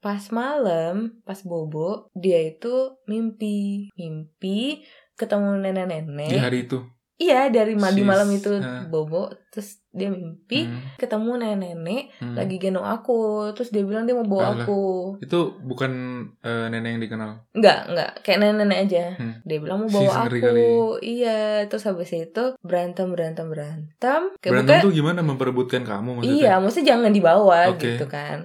pas 0.03 0.19
malam 0.35 1.15
pas 1.23 1.39
bobo 1.47 2.11
dia 2.11 2.43
itu 2.51 2.99
mimpi 3.07 3.87
mimpi 3.95 4.83
ketemu 5.15 5.49
Di 5.55 5.63
nenek-nenek 5.71 6.41
hari 6.43 6.67
itu. 6.67 6.83
Iya 7.15 7.47
dari 7.47 7.73
ma- 7.73 7.89
di 7.89 7.99
Sis. 7.99 8.07
malam 8.07 8.27
itu 8.27 8.51
bobo 8.87 9.25
terus 9.47 9.85
dia 9.87 10.09
mimpi 10.09 10.65
Hmm. 10.65 10.97
ketemu 10.97 11.31
nenek-nenek 11.37 12.03
Hmm. 12.17 12.33
lagi 12.33 12.57
gendong 12.57 12.81
aku 12.83 13.13
terus 13.53 13.69
dia 13.69 13.81
bilang 13.81 14.03
dia 14.03 14.13
mau 14.13 14.25
bawa 14.25 14.49
Alah. 14.51 14.65
aku 14.65 14.81
Itu 15.19 15.39
bukan 15.61 15.91
eh, 16.39 16.65
nenek 16.67 16.89
yang 16.89 17.03
dikenal. 17.03 17.31
Enggak, 17.51 17.79
enggak. 17.85 18.11
Kayak 18.19 18.37
nenek-nenek 18.39 18.79
aja. 18.81 19.03
Hmm. 19.13 19.33
Dia 19.41 19.57
bilang 19.57 19.77
mau 19.79 19.89
bawa 19.91 20.11
aku. 20.25 20.41
kali. 20.41 20.65
Iya, 21.13 21.39
terus 21.67 21.85
habis 21.85 22.09
itu 22.11 22.43
berantem, 22.59 23.07
berantem, 23.07 23.45
berantem. 23.45 24.21
Kayak 24.35 24.51
Berantem 24.51 24.73
pokoknya- 24.73 24.83
tuh 24.83 24.91
gimana 24.91 25.19
memperebutkan 25.21 25.81
kamu 25.83 26.09
maksudnya? 26.15 26.33
Iya, 26.35 26.53
maksudnya 26.57 26.87
jangan 26.89 27.11
dibawa 27.11 27.59
Oke. 27.69 27.85
gitu 27.87 28.05
kan. 28.07 28.37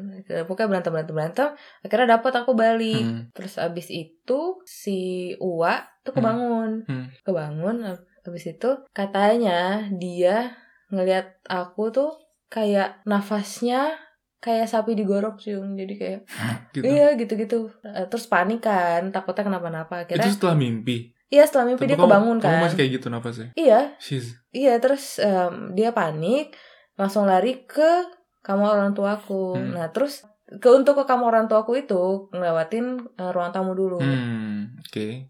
Pokoknya 0.45 0.69
berantem, 0.69 0.93
berantem, 0.93 1.15
berantem. 1.15 1.49
Akhirnya 1.81 2.09
dapat 2.15 2.33
aku 2.37 2.53
balik. 2.53 3.01
Hmm. 3.03 3.23
Terus 3.33 3.57
abis 3.57 3.89
itu 3.89 4.41
si 4.63 4.99
Uwa 5.39 5.73
tuh 6.03 6.13
kebangun. 6.13 6.85
Hmm. 6.85 7.09
Kebangun. 7.23 7.97
Abis 8.29 8.45
itu 8.51 8.71
katanya 8.93 9.59
dia 9.91 10.53
ngelihat 10.89 11.41
aku 11.45 11.89
tuh 11.89 12.11
kayak 12.47 13.01
nafasnya 13.03 13.97
kayak 14.39 14.65
sapi 14.65 14.95
digorok 14.95 15.37
cium. 15.37 15.75
Jadi 15.75 15.95
kayak 15.95 16.21
Gitu. 16.75 16.85
iya 16.85 17.13
gitu-gitu. 17.15 17.73
Eh, 17.83 18.07
Terus 18.07 18.25
panik 18.27 18.61
kan, 18.61 19.09
takutnya 19.09 19.45
kenapa-napa. 19.45 20.05
Itu 20.05 20.15
Akhirnya 20.15 20.31
setelah 20.31 20.55
mimpi. 20.55 21.11
iya 21.29 21.43
setelah 21.43 21.67
mimpi 21.67 21.83
Tapi 21.83 21.89
dia 21.89 21.97
kamu- 21.97 22.07
kebangun 22.07 22.37
Kamu 22.39 22.49
kan. 22.51 22.63
masih 22.63 22.77
kayak 22.77 22.93
gitu 22.95 23.07
napasnya. 23.09 23.49
Iya, 23.55 23.81
She's. 23.99 24.33
Iya 24.51 24.79
terus 24.79 25.19
em, 25.19 25.73
dia 25.73 25.91
panik 25.91 26.57
langsung 26.95 27.25
lari 27.25 27.65
ke 27.65 28.09
kamar 28.41 28.75
orang 28.75 28.93
tuaku. 28.93 29.53
Hmm. 29.55 29.73
Nah 29.73 29.89
terus 29.89 30.25
ke 30.51 30.69
untuk 30.69 30.97
ke 30.97 31.05
kamar 31.05 31.29
orang 31.31 31.47
tuaku 31.47 31.77
itu 31.79 32.01
ngelewatin 32.31 32.87
eh, 33.13 33.31
ruang 33.31 33.51
tamu 33.51 33.73
dulu. 33.73 34.01
Hmm. 34.01 34.73
Oke. 34.81 35.29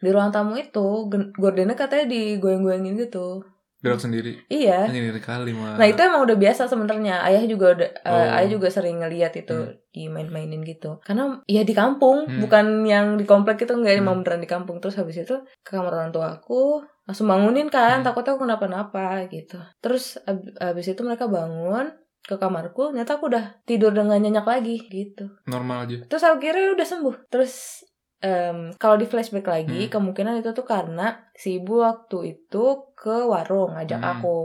Di 0.00 0.08
ruang 0.08 0.32
tamu 0.32 0.56
itu 0.56 1.06
gordennya 1.36 1.76
katanya 1.76 2.08
digoyang-goyangin 2.08 2.96
gitu. 2.98 3.44
Gerak 3.80 3.96
sendiri. 3.96 4.44
Iya. 4.52 4.92
Ngeri 4.92 5.24
kali 5.24 5.56
mah. 5.56 5.80
Nah 5.80 5.88
itu 5.88 5.96
emang 5.96 6.20
udah 6.28 6.36
biasa 6.36 6.68
sebenarnya. 6.68 7.24
Ayah 7.24 7.48
juga 7.48 7.72
udah 7.72 7.88
eh, 7.88 8.12
Oh. 8.12 8.36
ayah 8.36 8.48
juga 8.52 8.68
sering 8.68 9.00
ngeliat 9.00 9.32
itu 9.32 9.56
Hmm. 9.56 9.72
dimain-mainin 9.88 10.60
gitu. 10.60 11.00
Karena 11.00 11.40
ya 11.48 11.64
di 11.64 11.72
kampung, 11.72 12.28
Hmm. 12.28 12.44
bukan 12.44 12.84
yang 12.84 13.16
di 13.16 13.24
komplek 13.24 13.64
itu 13.64 13.72
enggak 13.72 13.96
Hmm. 13.96 14.04
emang 14.04 14.14
beneran 14.20 14.44
di 14.44 14.50
kampung. 14.52 14.84
Terus 14.84 15.00
habis 15.00 15.16
itu 15.16 15.32
ke 15.64 15.72
kamar 15.72 15.96
orang 15.96 16.12
tuaku 16.12 16.84
langsung 17.08 17.24
bangunin 17.24 17.72
kan, 17.72 18.00
Hmm. 18.00 18.04
takutnya 18.04 18.36
aku 18.36 18.44
kenapa-napa 18.44 19.24
gitu. 19.32 19.56
Terus 19.80 20.20
ab- 20.22 20.44
abis 20.60 20.92
itu 20.92 21.00
mereka 21.00 21.24
bangun 21.24 21.88
ke 22.20 22.36
kamarku, 22.36 22.92
ternyata 22.92 23.16
aku 23.16 23.32
udah 23.32 23.64
tidur 23.64 23.96
dengan 23.96 24.20
nyenyak 24.20 24.44
lagi 24.44 24.76
gitu. 24.86 25.24
Normal 25.48 25.88
aja. 25.88 26.04
Terus 26.04 26.20
aku 26.20 26.36
kira 26.38 26.76
udah 26.76 26.84
sembuh. 26.84 27.32
Terus 27.32 27.80
em, 28.20 28.72
kalau 28.76 29.00
di 29.00 29.08
flashback 29.08 29.48
lagi, 29.48 29.88
Hmm. 29.88 29.92
kemungkinan 29.92 30.44
itu 30.44 30.52
tuh 30.52 30.64
karena 30.68 31.24
si 31.32 31.56
ibu 31.56 31.80
waktu 31.80 32.36
itu 32.36 32.64
ke 32.92 33.24
warung 33.24 33.76
ngajak 33.76 34.00
Hmm. 34.00 34.12
aku. 34.20 34.38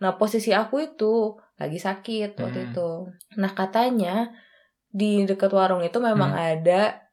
Nah 0.00 0.16
posisi 0.16 0.50
aku 0.56 0.80
itu 0.80 1.36
lagi 1.60 1.76
sakit 1.76 2.40
waktu 2.40 2.58
Hmm. 2.58 2.68
itu. 2.72 2.90
Nah 3.36 3.52
katanya 3.52 4.32
di 4.88 5.28
dekat 5.28 5.52
warung 5.52 5.84
itu 5.84 6.00
memang 6.00 6.32
Hmm. 6.32 6.44
ada 6.56 7.04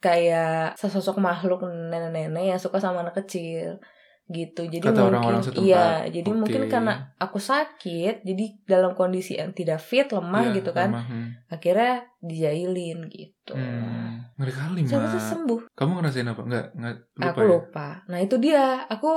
kayak 0.00 0.78
sesosok 0.80 1.20
makhluk 1.20 1.66
nenek-nenek 1.66 2.56
yang 2.56 2.60
suka 2.62 2.78
sama 2.78 3.02
anak 3.02 3.20
kecil. 3.26 3.82
Gitu 4.26 4.64
jadi 4.64 4.80
Kata 4.80 4.88
mungkin 4.94 5.08
orang-orang 5.10 5.42
setempat. 5.42 5.62
iya 5.62 5.84
jadi 6.08 6.24
Oke. 6.26 6.38
mungkin 6.38 6.62
karena 6.66 6.92
aku 7.14 7.36
sakit 7.36 8.14
jadi 8.20 8.44
dalam 8.64 8.92
kondisi 8.92 9.36
yang 9.36 9.52
tidak 9.52 9.78
fit 9.78 10.08
lemah 10.08 10.42
Iya, 10.46 10.54
gitu 10.54 10.70
kan 10.70 10.88
lemah, 10.90 11.04
hmm. 11.04 11.28
akhirnya 11.46 11.92
dijailin 12.18 13.04
gitu 13.06 13.52
Hmm, 13.52 14.24
ngeri 14.34 14.48
kali 14.50 14.80
Seharusnya 14.82 15.18
mah. 15.18 15.28
sembuh 15.28 15.60
Kamu 15.70 15.90
ngerasain 15.94 16.24
apa? 16.26 16.40
Enggak, 16.40 16.66
enggak 16.72 16.94
lupa 17.14 17.28
aku 17.28 17.38
ya? 17.38 17.46
lupa 17.46 17.88
nah 18.06 18.18
itu 18.18 18.36
dia 18.38 18.62
aku 18.84 19.10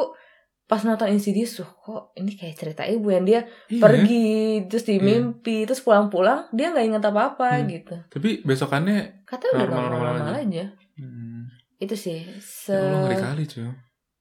pas 0.65 0.83
nonton 0.83 1.07
Insidious 1.07 1.55
tuh 1.55 1.69
kok 1.79 2.11
ini 2.13 2.31
kayak 2.33 2.55
cerita 2.57 2.83
ibu 2.83 3.07
yang 3.07 3.23
dia 3.23 3.47
Iya. 3.65 3.79
pergi 3.79 4.27
terus 4.67 4.83
di 4.83 4.93
Iya. 4.93 5.03
mimpi 5.07 5.63
terus 5.63 5.79
pulang-pulang 5.79 6.51
dia 6.51 6.67
nggak 6.69 6.83
ingat 6.85 7.03
apa-apa 7.05 7.47
Hmm. 7.55 7.67
gitu 7.69 7.95
Tapi 8.09 8.43
besokannya 8.43 9.23
katanya 9.23 9.51
udah 9.53 9.63
Normal-normal 9.65 10.11
normal 10.19 10.35
aja. 10.35 10.43
aja 10.43 10.65
hmm, 10.97 11.41
itu 11.79 11.95
sih 11.95 12.19
se 12.37 12.69
ya 12.69 12.83
Allah 12.83 12.99
ngeri 13.05 13.15
kali 13.17 13.43
cuy. 13.47 13.71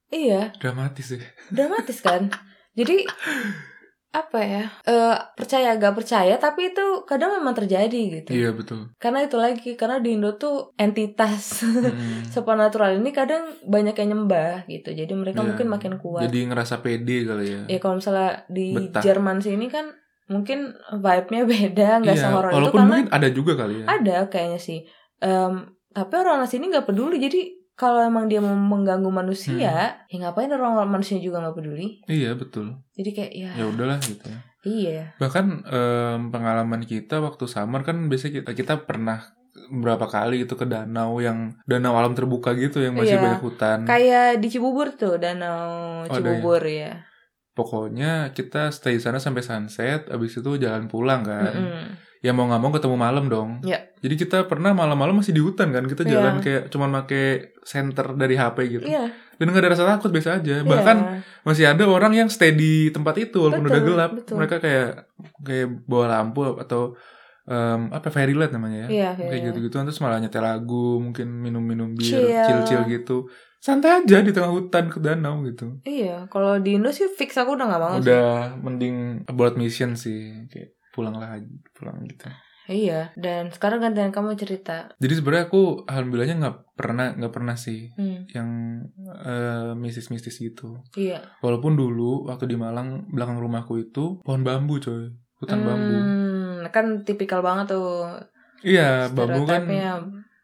Iya 0.09 0.51
Dramatis 0.55 1.05
sih. 1.09 1.21
dramatis 1.55 1.99
kan 1.99 2.31
jadi 2.73 3.03
apa 4.09 4.39
ya 4.39 4.63
eh 4.81 5.15
percaya 5.35 5.75
gak 5.75 5.93
percaya 5.93 6.35
tapi 6.35 6.71
itu 6.71 6.81
kadang 7.03 7.37
memang 7.37 7.53
terjadi 7.53 8.01
gitu 8.17 8.31
Iya 8.31 8.49
betul. 8.51 8.89
karena 8.95 9.21
itu 9.21 9.35
lagi 9.35 9.75
karena 9.75 9.99
di 9.99 10.15
Indo 10.15 10.33
tuh 10.35 10.73
entitas 10.75 11.61
Hmm. 11.61 12.23
supernatural 12.33 12.95
ini 12.95 13.11
kadang 13.11 13.45
banyak 13.63 13.93
yang 13.95 14.09
nyembah 14.15 14.65
gitu 14.65 14.89
jadi 14.91 15.11
mereka 15.11 15.39
Iya. 15.39 15.47
mungkin 15.47 15.67
makin 15.69 15.93
kuat 15.97 16.23
Jadi 16.23 16.39
ngerasa 16.45 16.79
pede 16.79 17.17
kali 17.23 17.45
ya. 17.47 17.61
ya 17.67 17.77
kalau 17.77 17.95
misalnya 17.95 18.47
di 18.47 18.73
Betah. 18.73 19.01
Jerman 19.01 19.37
sini 19.37 19.67
kan 19.67 19.91
mungkin 20.27 20.59
vibe-nya 20.93 21.43
beda 21.45 21.89
nggak 21.99 22.15
Iya, 22.15 22.23
sehoror 22.23 22.49
itu 22.49 22.57
walaupun 22.57 22.79
karena 22.79 22.89
mungkin 22.95 23.07
ada 23.11 23.27
juga 23.29 23.53
kali 23.55 23.75
ya. 23.75 23.85
ada 23.87 24.15
kayaknya 24.25 24.59
sih 24.59 24.79
Em, 25.17 25.53
tapi 25.89 26.13
orang 26.15 26.45
sini 26.45 26.69
nggak 26.69 26.85
peduli 26.85 27.17
jadi 27.17 27.41
kalau 27.77 28.01
emang 28.01 28.25
dia 28.25 28.37
mau 28.37 28.51
mengganggu 28.51 29.07
manusia 29.07 29.53
Hmm. 29.53 30.09
ya 30.09 30.17
ngapain 30.19 30.49
orang 30.49 30.81
manusia 30.83 31.15
juga 31.17 31.39
nggak 31.39 31.55
peduli 31.55 32.01
Iya 32.03 32.33
betul. 32.33 32.73
jadi 32.91 33.09
kayak 33.13 33.31
ya, 33.33 33.49
Ya 33.53 33.65
udahlah 33.65 34.01
gitu 34.01 34.25
ya. 34.25 34.39
iya 34.63 35.01
Bahkan 35.15 35.45
em, 35.63 36.21
pengalaman 36.27 36.81
kita 36.83 37.17
waktu 37.17 37.45
summer 37.45 37.81
kan 37.81 38.09
biasanya 38.09 38.41
kita, 38.41 38.51
kita 38.53 38.73
pernah 38.83 39.29
berapa 39.69 40.05
kali 40.05 40.41
gitu 40.41 40.53
ke 40.53 40.65
danau 40.65 41.17
yang 41.17 41.53
danau 41.63 41.93
alam 41.93 42.13
terbuka 42.13 42.53
gitu 42.53 42.79
yang 42.79 42.93
masih 42.93 43.13
Iya. 43.13 43.23
banyak 43.23 43.41
hutan. 43.41 43.79
kayak 43.83 44.37
di 44.37 44.47
Cibubur 44.47 44.91
tuh 44.91 45.17
danau 45.17 46.01
Oh, 46.01 46.03
ya? 46.03 46.11
Cibubur 46.11 46.61
ya 46.61 47.05
Pokoknya 47.53 48.29
kita 48.31 48.69
stay 48.69 48.97
sana 48.97 49.17
sampai 49.17 49.41
sunset, 49.41 50.05
abis 50.07 50.37
itu 50.37 50.61
jalan 50.61 50.85
pulang 50.85 51.25
kan. 51.25 51.49
Mm-mm. 51.49 51.85
Ya 52.19 52.33
mau 52.33 52.45
nggak 52.45 52.61
mau 52.61 52.73
ketemu 52.73 52.95
malam 52.97 53.25
dong. 53.27 53.49
Iya. 53.61 53.93
Jadi 53.97 54.15
kita 54.17 54.37
pernah 54.45 54.73
malam-malam 54.73 55.21
masih 55.21 55.33
di 55.33 55.41
hutan 55.41 55.69
kan. 55.69 55.85
Kita 55.85 56.01
jalan 56.01 56.41
kayak 56.41 56.69
cuman 56.69 56.89
make 56.89 57.53
center 57.61 58.13
dari 58.13 58.33
HP 58.33 58.57
gitu. 58.71 58.85
iya 58.85 59.09
Dan 59.37 59.53
nggak 59.53 59.61
ada 59.61 59.71
rasa 59.73 59.85
takut 59.85 60.09
biasa 60.09 60.41
aja. 60.41 60.55
iya. 60.59 60.65
Bahkan 60.65 60.97
masih 61.43 61.65
ada 61.69 61.83
orang 61.85 62.13
yang 62.13 62.29
stay 62.29 62.53
di 62.53 62.89
tempat 62.89 63.17
itu 63.21 63.37
walaupun 63.37 63.65
Betul, 63.65 63.73
udah 63.73 63.81
gelap. 63.85 64.11
betul. 64.17 64.33
Mereka 64.37 64.55
kayak 64.57 64.89
kayak 65.41 65.67
bawa 65.85 66.05
lampu 66.09 66.41
atau 66.57 66.97
em, 67.45 67.93
apa 67.93 68.09
fairy 68.09 68.33
light 68.33 68.49
namanya 68.49 68.85
ya. 68.85 68.87
Iya, 68.89 69.09
kayak 69.13 69.29
fairy 69.29 69.37
light. 69.37 69.47
gitu-gitu 69.53 69.75
terus 69.77 70.01
malah 70.01 70.17
nyetel 70.17 70.41
lagu, 70.41 70.97
mungkin 70.97 71.27
minum-minum 71.37 71.93
bir, 71.93 72.05
Chill. 72.05 72.27
chill-chill 72.27 72.83
gitu. 72.87 73.29
Santai 73.57 74.05
aja 74.05 74.21
di 74.21 74.29
tengah 74.29 74.53
hutan 74.53 74.85
ke 74.87 75.01
danau 75.01 75.41
gitu. 75.41 75.81
iya 75.81 76.29
kalau 76.29 76.61
di 76.61 76.77
Indo 76.77 76.93
sih 76.93 77.09
fix 77.09 77.33
aku 77.35 77.57
udah 77.57 77.65
banget 77.65 77.99
sih. 78.01 78.09
Udah 78.09 78.53
mending 78.57 79.25
abort 79.25 79.57
mission 79.57 79.97
sih, 79.97 80.45
kayak 80.45 80.76
pulang 80.97 81.15
lah 81.15 81.37
pulang 81.77 82.01
gitu. 82.09 82.25
iya 82.67 83.13
dan 83.15 83.47
sekarang 83.53 83.79
gantian 83.79 84.11
kamu 84.11 84.35
cerita 84.35 84.91
Jadi 84.97 85.13
sebenarnya 85.15 85.45
aku 85.47 85.87
alhamdulillahnya 85.87 86.35
nggak 86.41 86.57
pernah 86.75 87.15
nggak 87.15 87.33
pernah 87.33 87.55
sih 87.55 87.93
hmm, 87.95 88.27
yang 88.33 88.49
eh, 89.23 89.71
mistis-mistis 89.77 90.35
gitu. 90.41 90.81
iya 90.97 91.21
Walaupun 91.39 91.77
dulu 91.77 92.27
waktu 92.27 92.49
di 92.49 92.57
Malang 92.59 93.07
belakang 93.07 93.39
rumahku 93.39 93.79
itu 93.79 94.19
pohon 94.25 94.43
bambu 94.43 94.81
coy, 94.83 95.13
hutan 95.39 95.63
bambu. 95.63 95.95
Hmm, 95.95 96.67
kan 96.73 97.05
tipikal 97.07 97.39
banget 97.39 97.71
tuh 97.71 98.09
Iya, 98.65 99.13
bambu 99.13 99.45
kan 99.45 99.63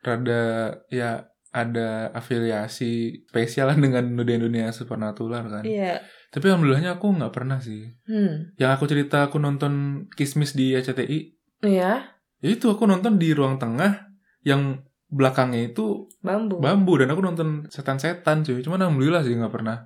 rada 0.04 0.44
ya 0.88 1.26
ada 1.54 2.10
afiliasi 2.12 3.24
spesial 3.30 3.74
dengan 3.84 4.16
dunia-dunia 4.18 4.74
supernatural 4.74 5.44
kan. 5.50 5.64
iya 5.64 6.02
Tapi 6.34 6.50
alhamdulillahnya 6.50 6.98
aku 6.98 7.14
nggak 7.14 7.30
pernah 7.30 7.62
sih. 7.62 7.94
hmm 8.10 8.58
Yang 8.58 8.72
aku 8.74 8.86
cerita 8.90 9.30
aku 9.30 9.38
nonton 9.38 10.06
Kismis 10.18 10.58
di 10.58 10.74
RCTI, 10.74 11.20
iya 11.62 12.10
ya 12.44 12.50
itu 12.50 12.68
aku 12.68 12.90
nonton 12.90 13.22
di 13.22 13.32
ruang 13.32 13.62
tengah 13.62 14.12
yang 14.42 14.84
belakangnya 15.14 15.72
itu 15.72 16.10
bambu 16.26 16.58
bambu 16.58 16.98
dan 16.98 17.14
aku 17.14 17.22
nonton 17.22 17.70
setan-setan 17.70 18.42
cuy. 18.42 18.66
Cuman 18.66 18.82
alhamdulillah 18.82 19.22
sih 19.22 19.38
nggak 19.38 19.54
pernah. 19.54 19.78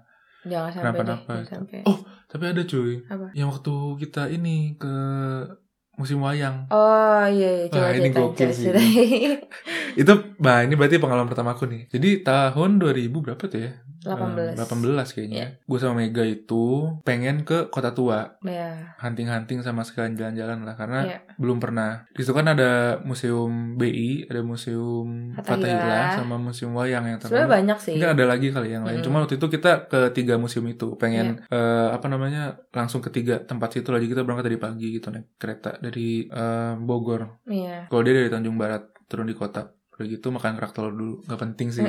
jangan 0.48 0.72
sampai 0.72 0.84
Kenapa-napa 0.96 1.34
sampai. 1.44 1.80
Oh, 1.84 2.00
Tapi 2.32 2.44
ada 2.48 2.64
cuy. 2.64 3.04
Apa? 3.12 3.28
Yang 3.36 3.48
waktu 3.52 3.76
kita 4.08 4.24
ini 4.32 4.80
ke 4.80 4.96
musim 5.98 6.22
wayang. 6.22 6.70
Oh 6.70 7.26
iya, 7.26 7.66
iya. 7.66 7.66
coba 7.68 7.84
Wah, 7.84 7.92
ini 7.92 8.10
gokil 8.10 8.50
sih. 8.54 8.70
Itu 10.02 10.14
bah 10.38 10.62
ini 10.62 10.78
berarti 10.78 11.02
pengalaman 11.02 11.28
pertama 11.28 11.58
aku 11.58 11.66
nih. 11.66 11.90
Jadi 11.90 12.22
tahun 12.22 12.78
2000 12.78 13.10
berapa 13.10 13.44
tuh 13.44 13.60
ya? 13.60 13.72
18. 14.06 14.56
Eh, 14.56 14.56
18 14.56 15.10
kayaknya. 15.12 15.46
Gue 15.68 15.80
sama 15.82 16.00
Mega 16.00 16.24
itu 16.24 16.96
pengen 17.04 17.44
ke 17.44 17.68
Kota 17.68 17.92
Tua, 17.92 18.40
Ya, 18.40 18.96
hunting-hunting 19.04 19.60
sama 19.60 19.84
sekalian 19.84 20.16
jalan-jalan 20.16 20.64
lah 20.64 20.76
karena 20.78 21.00
Iya. 21.04 21.18
belum 21.36 21.58
pernah. 21.60 22.08
Di 22.14 22.24
situ 22.24 22.32
kan 22.32 22.48
ada 22.48 23.02
museum 23.04 23.76
BI, 23.76 24.30
ada 24.30 24.40
museum. 24.46 25.34
Fathahillah 25.36 26.16
sama 26.16 26.40
museum 26.40 26.72
wayang 26.72 27.04
yang 27.04 27.20
sebenarnya 27.20 27.36
terkenal. 27.44 27.58
banyak 27.58 27.78
sih. 27.84 27.94
Mungkin 27.98 28.12
ada 28.16 28.26
lagi 28.30 28.48
kali 28.48 28.70
yang 28.72 28.84
lain. 28.88 29.00
Mm. 29.02 29.04
Cuma 29.04 29.18
waktu 29.20 29.36
itu 29.36 29.48
kita 29.50 29.72
ke 29.90 30.00
tiga 30.14 30.40
museum 30.40 30.64
itu, 30.70 30.96
pengen 30.96 31.44
Iya. 31.44 31.58
eh, 31.58 31.88
apa 31.92 32.08
namanya 32.08 32.56
langsung 32.72 33.02
ke 33.02 33.10
tiga 33.10 33.42
tempat 33.42 33.76
situ 33.76 33.90
lagi 33.92 34.08
kita 34.08 34.24
berangkat 34.24 34.48
dari 34.48 34.60
pagi 34.62 34.88
gitu 34.94 35.10
naik 35.10 35.36
kereta 35.36 35.76
dari 35.88 36.26
eh, 36.26 36.74
Bogor. 36.78 37.42
Iya. 37.44 37.88
Kalau 37.88 38.02
dia 38.02 38.14
dari 38.14 38.28
Tanjung 38.28 38.56
Barat 38.56 38.84
turun 39.06 39.26
di 39.26 39.34
kota. 39.34 39.72
Udah 39.98 40.06
gitu 40.06 40.30
makan 40.30 40.54
kerak 40.54 40.78
telur 40.78 40.94
dulu, 40.94 41.26
nggak 41.26 41.42
penting 41.42 41.74
sih. 41.74 41.82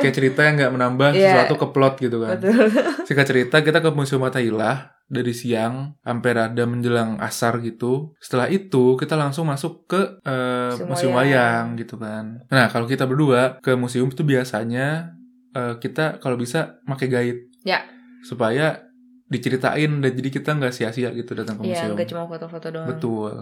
Kayak 0.00 0.14
cerita 0.14 0.40
yang 0.42 0.54
nggak 0.56 0.72
menambah 0.72 1.10
Iya. 1.12 1.44
sesuatu 1.44 1.54
ke 1.58 1.66
plot 1.70 1.94
gitu 2.00 2.16
kan. 2.18 2.40
Betul. 2.40 2.72
Singkat 3.06 3.26
cerita 3.28 3.56
kita 3.60 3.78
ke 3.78 3.90
Museum 3.90 4.24
Fathahillah 4.24 4.96
dari 5.04 5.36
siang 5.36 5.92
sampai 6.00 6.30
rada 6.32 6.64
menjelang 6.64 7.20
asar 7.20 7.60
gitu. 7.60 8.16
Setelah 8.16 8.48
itu 8.48 8.96
kita 8.96 9.12
langsung 9.12 9.44
masuk 9.44 9.84
ke 9.84 10.00
eh, 10.24 10.72
Museum 10.72 10.88
museum 10.88 11.12
wayang. 11.12 11.28
wayang 11.28 11.66
gitu 11.76 12.00
kan. 12.00 12.24
Nah 12.48 12.72
kalau 12.72 12.88
kita 12.88 13.04
berdua 13.04 13.60
ke 13.60 13.76
museum 13.76 14.08
itu 14.08 14.24
biasanya 14.24 15.12
eh, 15.52 15.76
kita 15.76 16.16
kalau 16.24 16.40
bisa 16.40 16.80
pakai 16.88 17.12
guide. 17.12 17.40
Ya. 17.60 17.84
Supaya 18.24 18.88
diceritain 19.34 19.92
dan 19.98 20.10
jadi 20.12 20.28
kita 20.30 20.50
nggak 20.52 20.70
sia-sia 20.70 21.10
gitu 21.10 21.32
datang 21.32 21.56
ke 21.56 21.62
Iya, 21.64 21.84
museum. 21.84 21.94
nggak 21.94 22.08
cuma 22.08 22.24
foto-foto 22.24 22.66
doang. 22.68 22.88
Betul. 22.88 23.32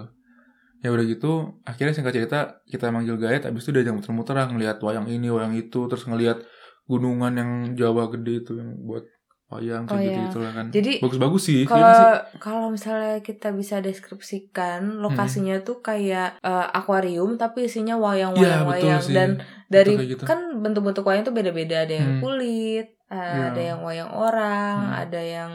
Ya 0.78 0.88
udah 0.88 1.04
gitu, 1.04 1.30
akhirnya 1.62 1.92
singkat 1.92 2.10
cerita 2.12 2.38
kita 2.64 2.88
manggil 2.88 3.14
guide, 3.14 3.44
abis 3.44 3.62
itu 3.62 3.70
diajak 3.70 3.94
muter-muter 3.94 4.34
lah 4.34 4.46
ngeliat 4.46 4.78
wayang 4.78 5.06
ini, 5.06 5.28
wayang 5.28 5.54
itu, 5.54 5.86
terus 5.86 6.02
ngeliat 6.02 6.42
gunungan 6.84 7.32
yang 7.32 7.50
Jawa 7.72 8.10
gede 8.10 8.42
itu 8.42 8.52
yang 8.54 8.74
buat 8.82 9.06
wayang 9.48 9.84
kayak 9.84 9.94
Oh, 9.94 10.00
gitu 10.00 10.10
iya. 10.12 10.24
gitu 10.26 10.38
lah 10.40 10.52
kan. 10.52 10.66
Jadi 10.68 10.92
Bagus-bagus 10.98 11.42
sih. 11.44 11.60
kalau 11.62 11.84
iya 11.84 11.94
sih? 11.94 12.40
kalau 12.40 12.66
misalnya 12.68 13.14
kita 13.20 13.48
bisa 13.52 13.78
deskripsikan 13.78 14.80
lokasinya 14.98 15.60
tuh 15.60 15.78
kayak 15.80 16.40
eh, 16.40 16.66
akuarium 16.72 17.36
tapi 17.36 17.66
isinya 17.66 17.94
Iya 17.94 18.02
wayang-wayang 18.32 18.64
wayang 18.66 19.00
sih. 19.00 19.12
dan 19.12 19.30
dari 19.68 19.92
gitu. 20.08 20.24
kan 20.24 20.40
bentuk-bentuk 20.56 21.02
wayang 21.02 21.22
tuh 21.22 21.32
beda-beda 21.32 21.84
ada 21.84 21.94
yang 21.94 22.10
Hmm. 22.12 22.22
kulit 22.22 22.86
eh, 23.06 23.14
Iya. 23.14 23.44
ada 23.46 23.60
yang 23.62 23.80
wayang 23.82 24.10
orang 24.10 24.76
Hmm. 24.82 25.02
ada 25.04 25.20
yang 25.20 25.50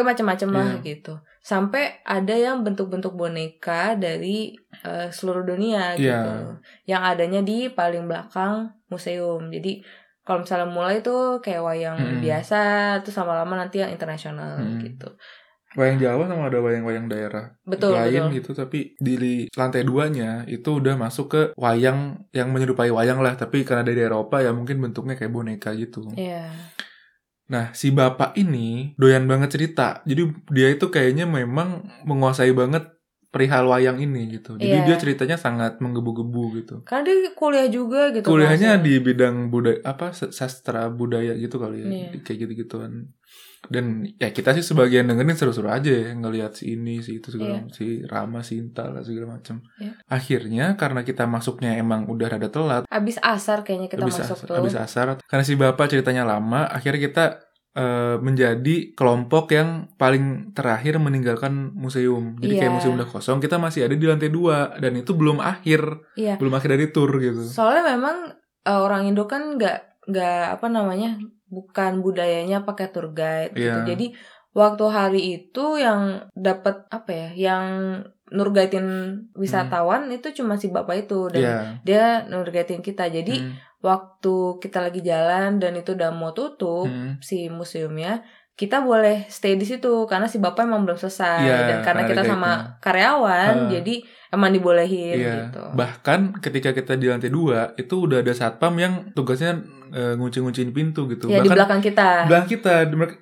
kayak 0.00 0.16
macam-macam 0.16 0.48
lah 0.50 0.68
Iya. 0.74 0.82
gitu 0.82 1.14
sampai 1.40 2.00
ada 2.02 2.32
yang 2.32 2.60
bentuk-bentuk 2.60 3.12
boneka 3.12 3.96
dari 3.96 4.56
eh, 4.80 5.08
seluruh 5.08 5.44
dunia 5.44 5.92
gitu 5.94 6.56
yang 6.84 7.04
adanya 7.04 7.40
di 7.40 7.68
paling 7.68 8.08
belakang 8.08 8.72
museum 8.88 9.48
jadi 9.48 9.84
kalau 10.20 10.44
misalnya 10.44 10.68
mulai 10.68 11.00
tuh 11.00 11.40
kayak 11.40 11.60
wayang 11.60 11.96
Hmm. 12.00 12.20
biasa 12.20 12.60
terus 13.00 13.16
lama-lama 13.16 13.56
nanti 13.56 13.80
yang 13.80 13.90
internasional 13.90 14.56
Hmm. 14.56 14.80
gitu 14.80 15.12
Wayang 15.70 16.02
Jawa 16.02 16.26
sama 16.26 16.50
ada 16.50 16.58
wayang-wayang 16.58 17.06
daerah 17.06 17.54
betul 17.62 17.94
lain 17.94 18.26
betul 18.26 18.34
gitu, 18.42 18.50
tapi 18.58 18.78
di 18.98 19.46
lantai 19.54 19.86
duanya 19.86 20.42
itu 20.50 20.82
udah 20.82 20.98
masuk 20.98 21.26
ke 21.30 21.42
wayang 21.54 22.26
yang 22.34 22.50
menyerupai 22.50 22.90
wayang 22.90 23.22
lah, 23.22 23.38
tapi 23.38 23.62
karena 23.62 23.86
dari 23.86 24.02
Eropa 24.02 24.42
ya 24.42 24.50
mungkin 24.50 24.82
bentuknya 24.82 25.14
kayak 25.14 25.30
boneka 25.30 25.70
gitu. 25.78 26.02
Iya. 26.18 26.50
Nah, 27.50 27.74
si 27.74 27.90
bapak 27.90 28.38
ini 28.38 28.94
doyan 28.94 29.26
banget 29.26 29.50
cerita. 29.50 30.00
Jadi 30.06 30.22
dia 30.48 30.70
itu 30.70 30.86
kayaknya 30.86 31.26
memang 31.26 31.82
menguasai 32.06 32.54
banget 32.54 32.86
perihal 33.30 33.66
wayang 33.66 33.98
ini 33.98 34.38
gitu. 34.38 34.58
Jadi 34.58 34.70
Iya. 34.70 34.86
dia 34.86 34.96
ceritanya 34.98 35.38
sangat 35.38 35.78
menggebu-gebu 35.78 36.44
gitu. 36.58 36.76
Karena 36.82 37.10
dia 37.10 37.30
kuliah 37.34 37.66
juga 37.66 38.10
gitu. 38.10 38.26
Kuliahnya 38.26 38.78
langsung. 38.78 38.86
di 38.86 38.94
bidang 38.98 39.36
budaya 39.50 39.78
apa 39.82 40.10
sa- 40.10 40.30
sastra 40.30 40.90
budaya 40.90 41.34
gitu 41.34 41.58
kali 41.58 41.82
ya. 41.82 41.88
Iya. 41.90 42.08
Kayak 42.22 42.38
gitu-gituan. 42.46 43.10
Dan 43.68 44.08
ya 44.16 44.32
kita 44.32 44.56
sih 44.56 44.64
sebagian 44.64 45.04
dengerin 45.04 45.36
seru-seru 45.36 45.68
aja 45.68 45.92
ya 45.92 46.16
ngelihat 46.16 46.56
si 46.56 46.74
ini 46.74 47.04
si 47.04 47.20
itu 47.20 47.28
segala 47.28 47.68
si 47.70 48.00
Rama 48.02 48.40
si 48.40 48.56
Inta 48.56 48.88
lah 48.88 49.04
segala 49.04 49.36
macam. 49.36 49.60
Iya. 49.76 49.92
Akhirnya 50.08 50.64
karena 50.74 51.04
kita 51.04 51.28
masuknya 51.28 51.76
emang 51.76 52.08
udah 52.08 52.26
rada 52.30 52.48
telat 52.48 52.82
Abis 52.88 53.20
asar 53.20 53.60
kayaknya 53.60 53.92
kita 53.92 54.00
habis 54.02 54.16
masuk 54.16 54.36
asar, 54.40 54.46
tuh. 54.48 54.56
habis 54.56 54.74
asar 54.74 55.06
karena 55.20 55.44
si 55.44 55.54
bapak 55.54 55.86
ceritanya 55.86 56.24
lama 56.24 56.64
akhirnya 56.64 57.00
kita 57.04 57.24
eh, 57.70 58.16
menjadi 58.18 58.96
kelompok 58.98 59.54
yang 59.54 59.86
paling 59.94 60.50
terakhir 60.50 60.98
meninggalkan 60.98 61.70
museum. 61.70 62.34
Jadi 62.42 62.58
kayak 62.58 62.66
Iya. 62.66 62.74
museum 62.74 62.94
udah 62.98 63.06
kosong, 63.06 63.38
kita 63.38 63.62
masih 63.62 63.86
ada 63.86 63.94
di 63.94 64.02
lantai 64.02 64.26
dua 64.26 64.74
dan 64.74 64.98
itu 64.98 65.14
belum 65.14 65.38
akhir, 65.38 65.86
Iya. 66.18 66.34
belum 66.34 66.50
akhir 66.50 66.66
dari 66.74 66.90
tour 66.90 67.14
gitu. 67.16 67.46
Soalnya 67.46 67.94
memang 67.94 68.34
eh, 68.60 68.74
orang 68.74 69.06
Indo 69.06 69.24
kan 69.24 69.54
nggak 69.54 69.78
nggak 70.10 70.44
apa 70.58 70.66
namanya 70.66 71.14
bukan 71.50 72.00
budayanya 72.00 72.62
pakai 72.62 72.88
tour 72.94 73.10
guide 73.10 73.52
gitu. 73.52 73.66
Iya. 73.66 73.84
Jadi 73.84 74.06
waktu 74.54 74.84
hari 74.90 75.20
itu 75.42 75.78
yang 75.78 76.30
dapat 76.34 76.86
apa 76.90 77.10
ya, 77.10 77.28
yang 77.50 77.64
nurgaitin 78.30 78.86
wisatawan 79.34 80.06
itu 80.14 80.30
cuma 80.30 80.54
si 80.54 80.70
bapak 80.70 81.10
itu 81.10 81.26
dan 81.34 81.42
Iya. 81.42 81.58
dia 81.82 82.04
nurgaitin 82.30 82.80
kita. 82.80 83.10
Jadi 83.10 83.42
Hmm, 83.42 83.54
waktu 83.82 84.62
kita 84.62 84.78
lagi 84.78 85.02
jalan 85.02 85.58
dan 85.58 85.74
itu 85.74 85.98
udah 85.98 86.14
mau 86.14 86.30
tutup 86.30 86.86
hmm. 86.86 87.18
si 87.18 87.50
museumnya, 87.50 88.22
kita 88.60 88.76
boleh 88.80 89.24
stay 89.26 89.56
di 89.56 89.64
situ 89.64 90.04
karena 90.04 90.28
si 90.28 90.36
bapak 90.36 90.68
emang 90.68 90.84
belum 90.84 90.94
selesai 90.94 91.40
Iya, 91.40 91.56
dan 91.64 91.78
karena 91.80 92.04
karena 92.04 92.10
kita 92.10 92.22
sama 92.28 92.50
guide-nya. 92.50 92.76
karyawan, 92.78 93.54
Ah. 93.56 93.68
jadi 93.72 93.94
emang 94.28 94.50
dibolehin 94.52 95.16
Iya. 95.16 95.32
gitu. 95.48 95.62
Bahkan 95.72 96.20
ketika 96.38 96.70
kita 96.70 96.92
di 96.94 97.08
lantai 97.08 97.30
dua 97.30 97.72
itu 97.74 98.04
udah 98.04 98.20
ada 98.20 98.30
satpam 98.30 98.76
yang 98.76 98.94
tugasnya 99.10 99.56
eh, 99.90 100.14
ngunci-ngunciin 100.14 100.70
pintu 100.70 101.08
gitu. 101.08 101.26
Di 101.26 101.34
Bahkan 101.34 101.50
belakang 101.50 101.80
kita. 101.80 102.08
belakang 102.22 102.46
kita 102.48 102.74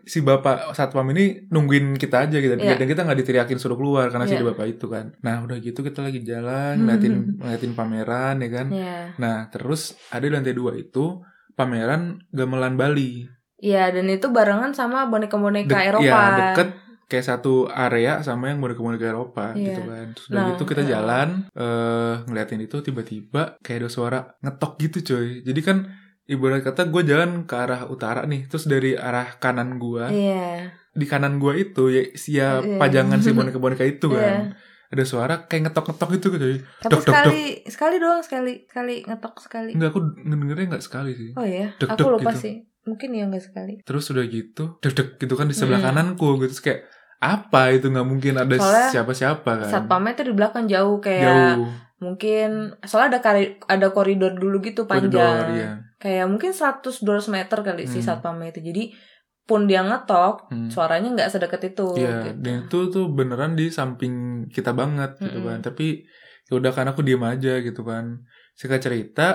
si 0.05 0.21
bapak 0.21 0.75
satpam 0.75 1.07
ini 1.09 1.49
nungguin 1.49 1.97
kita 1.97 2.27
aja 2.27 2.37
gitu 2.37 2.53
Iya. 2.53 2.75
dan 2.75 2.85
kita 2.85 3.07
nggak 3.07 3.19
diteriakin 3.19 3.57
suruh 3.57 3.73
keluar 3.75 4.11
karena 4.11 4.27
si 4.27 4.37
Iya. 4.37 4.45
bapak 4.45 4.67
itu 4.69 4.85
kan 4.85 5.17
nah 5.19 5.41
udah 5.41 5.57
gitu 5.59 5.81
kita 5.81 6.03
lagi 6.03 6.21
jalan 6.21 6.77
ngeliatin 6.79 7.15
ngeliatin 7.39 7.73
pameran 7.73 8.37
ya 8.39 8.51
kan 8.53 8.67
Iya. 8.69 8.97
nah 9.17 9.49
terus 9.49 9.81
ada 10.11 10.21
di 10.21 10.29
lantai 10.29 10.53
dua 10.53 10.77
itu 10.77 11.25
pameran 11.55 12.21
gamelan 12.29 12.77
Bali 12.77 13.25
Iya, 13.59 13.91
dan 13.91 14.07
itu 14.07 14.27
barengan 14.29 14.71
sama 14.71 15.07
boneka-boneka 15.07 15.79
Eropa. 15.81 16.05
ya 16.05 16.23
deket 16.53 16.69
kayak 17.05 17.27
satu 17.27 17.67
area 17.67 18.21
sama 18.21 18.49
yang 18.49 18.59
boneka-boneka 18.59 19.07
Eropa 19.07 19.51
Iya. 19.51 19.65
gitu 19.67 19.81
kan 19.83 20.07
terus 20.13 20.27
udah 20.29 20.37
Nah, 20.37 20.49
gitu 20.51 20.63
kita 20.65 20.83
heeh. 20.83 20.91
jalan 20.91 21.29
eh 21.53 22.15
ngeliatin 22.23 22.61
itu 22.61 22.77
tiba-tiba 22.79 23.57
kayak 23.59 23.79
ada 23.79 23.89
suara 23.89 24.19
ngetok 24.39 24.73
gitu 24.79 24.99
coy 25.07 25.41
jadi 25.41 25.61
kan 25.61 25.89
ibarat 26.25 26.61
kata 26.63 26.87
gue 26.87 27.03
jalan 27.03 27.43
ke 27.43 27.55
arah 27.57 27.87
utara 27.87 28.23
nih 28.23 28.45
terus 28.45 28.65
dari 28.65 28.93
arah 28.93 29.35
kanan 29.35 29.77
gue 29.77 30.05
Iya. 30.07 30.69
di 30.91 31.07
kanan 31.07 31.39
gua 31.39 31.55
itu 31.55 31.89
ya 31.89 32.03
sia 32.13 32.49
Iya. 32.59 32.77
pajangan 32.77 33.19
si 33.19 33.33
boneka-boneka 33.39 33.83
itu 33.83 34.07
kan. 34.09 34.53
Iya. 34.53 34.67
Ada 34.89 35.05
suara 35.05 35.45
kayak 35.45 35.63
ngetok-ngetok 35.67 36.11
itu 36.15 36.27
gitu. 36.31 36.47
Tapi 36.79 36.89
Dok, 36.89 37.01
dok, 37.01 37.05
sekali 37.05 37.41
sekali 37.65 37.97
doang 37.99 38.21
sekali 38.21 38.65
sekali 38.65 38.95
ngetok 39.03 39.35
sekali. 39.39 39.71
Enggak 39.73 39.93
aku 39.93 40.01
ngedengernya 40.19 40.67
enggak 40.67 40.83
sekali 40.83 41.13
sih. 41.13 41.31
Oh 41.33 41.45
iya, 41.45 41.73
Dek, 41.75 41.89
aku 41.91 42.09
lupa 42.11 42.33
gitu. 42.33 42.41
sih. 42.41 42.55
Mungkin 42.89 43.09
ya 43.13 43.25
enggak 43.25 43.45
sekali. 43.45 43.85
Terus 43.85 44.09
udah 44.09 44.25
gitu, 44.25 44.81
deg-deg 44.81 45.21
gitu 45.21 45.35
kan 45.35 45.45
di 45.45 45.53
sebelah 45.53 45.79
Mm. 45.79 45.87
kananku 45.87 46.29
gitu 46.39 46.49
Terus 46.49 46.65
kayak 46.65 46.81
apa 47.19 47.63
itu 47.71 47.87
nggak 47.87 48.07
mungkin 48.07 48.35
ada 48.39 48.57
siapa-siapa 48.89 49.51
kan. 49.61 49.69
Satpamnya 49.69 50.15
tuh 50.15 50.27
di 50.27 50.35
belakang 50.35 50.65
jauh 50.65 50.97
kayak 50.99 51.27
Jauh 51.59 51.69
mungkin 51.99 52.79
soalnya 52.81 53.19
ada 53.19 53.21
kari, 53.21 53.45
ada 53.61 53.91
koridor 53.91 54.33
dulu 54.33 54.63
gitu 54.63 54.87
koridor 54.87 55.19
panjang. 55.19 55.51
ya. 55.53 55.71
Kayak 55.99 56.27
mungkin 56.27 56.55
100 56.55 57.03
200 57.03 57.27
meter 57.27 57.59
kali 57.59 57.85
si 57.85 57.99
Hmm. 57.99 58.07
satpamnya 58.07 58.49
itu. 58.49 58.63
Jadi 58.63 58.95
pun 59.43 59.67
dia 59.67 59.83
ngetok, 59.83 60.47
Hmm. 60.47 60.71
suaranya 60.71 61.11
nggak 61.11 61.29
sedekat 61.29 61.63
itu 61.67 61.89
Iya, 61.97 62.15
gitu. 62.23 62.39
dan 62.39 62.55
itu 62.63 62.79
tuh 62.89 63.05
beneran 63.11 63.53
di 63.53 63.67
samping 63.69 64.15
kita 64.47 64.71
banget 64.73 65.19
gitu 65.19 65.43
Mm-mm. 65.43 65.49
kan. 65.49 65.59
Tapi 65.61 66.07
ya 66.47 66.55
udah 66.55 66.71
kan 66.71 66.87
aku 66.87 67.03
diem 67.03 67.21
aja 67.21 67.59
gitu 67.59 67.83
kan. 67.83 68.23
Singkat 68.55 68.81
cerita 68.81 69.27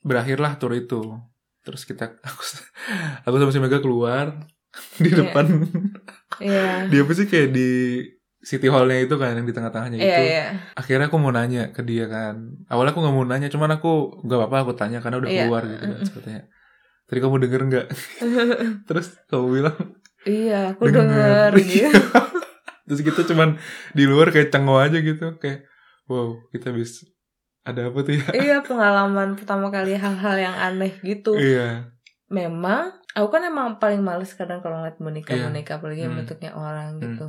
berakhirlah 0.00 0.54
tour 0.54 0.70
itu. 0.70 1.02
Terus 1.64 1.82
kita 1.82 2.04
aku 2.28 2.42
aku 3.24 3.34
sama 3.34 3.50
si 3.50 3.60
Mega 3.60 3.80
keluar 3.80 4.44
di 5.02 5.08
Iya. 5.08 5.16
depan 5.24 5.44
Iya. 6.36 6.90
dia 6.90 7.00
apa 7.00 7.12
sih 7.14 7.24
kayak 7.24 7.50
di 7.50 7.70
city 8.42 8.68
hallnya 8.68 9.00
itu 9.00 9.14
kan 9.16 9.32
yang 9.32 9.46
di 9.46 9.54
tengah-tengahnya 9.54 9.96
Iya, 9.96 10.04
itu. 10.04 10.22
iya. 10.28 10.44
Akhirnya 10.74 11.06
aku 11.08 11.16
mau 11.16 11.30
nanya 11.30 11.72
ke 11.72 11.80
dia 11.80 12.04
kan. 12.04 12.34
Awalnya 12.68 12.92
aku 12.92 13.00
nggak 13.00 13.14
mau 13.14 13.24
nanya, 13.24 13.48
cuman 13.48 13.70
aku 13.72 13.90
gak 14.20 14.36
apa-apa 14.36 14.56
aku 14.62 14.72
tanya 14.76 14.98
karena 15.00 15.16
udah 15.16 15.30
Iya. 15.32 15.40
keluar 15.46 15.62
gitu 15.64 15.84
kan. 15.86 16.00
Katanya, 16.04 16.42
tadi 17.06 17.18
kamu 17.18 17.36
denger 17.40 17.60
nggak? 17.64 17.86
Terus 18.90 19.06
kamu 19.24 19.46
bilang 19.48 19.76
iya, 20.24 20.76
aku 20.76 20.88
Denger. 20.88 21.00
denger 21.00 21.50
gitu. 21.64 22.00
Terus 22.84 23.00
kita 23.00 23.20
cuman 23.24 23.56
di 23.92 24.04
luar 24.04 24.28
kayak 24.28 24.52
cengok 24.52 24.76
aja 24.82 24.98
gitu 25.00 25.40
Kayak 25.40 25.64
wow 26.04 26.36
kita 26.52 26.68
bisa 26.68 27.08
Ada 27.64 27.88
apa 27.88 27.98
tuh 28.04 28.12
ya 28.20 28.24
iya, 28.44 28.56
pengalaman 28.60 29.40
pertama 29.40 29.72
kali 29.72 29.96
hal-hal 29.96 30.36
yang 30.36 30.56
aneh 30.56 30.92
gitu. 31.00 31.32
Iya 31.36 31.88
memang 32.24 32.90
aku 33.14 33.28
kan 33.30 33.42
emang 33.46 33.76
paling 33.78 34.00
males 34.00 34.32
kadang 34.34 34.58
kalau 34.64 34.80
ngeliat 34.80 34.96
boneka 34.98 35.32
Iya. 35.36 35.44
boneka 35.46 35.72
apalagi 35.78 36.02
Hmm. 36.08 36.16
bentuknya 36.18 36.50
orang 36.56 36.98
Hmm. 36.98 37.02
gitu 37.04 37.26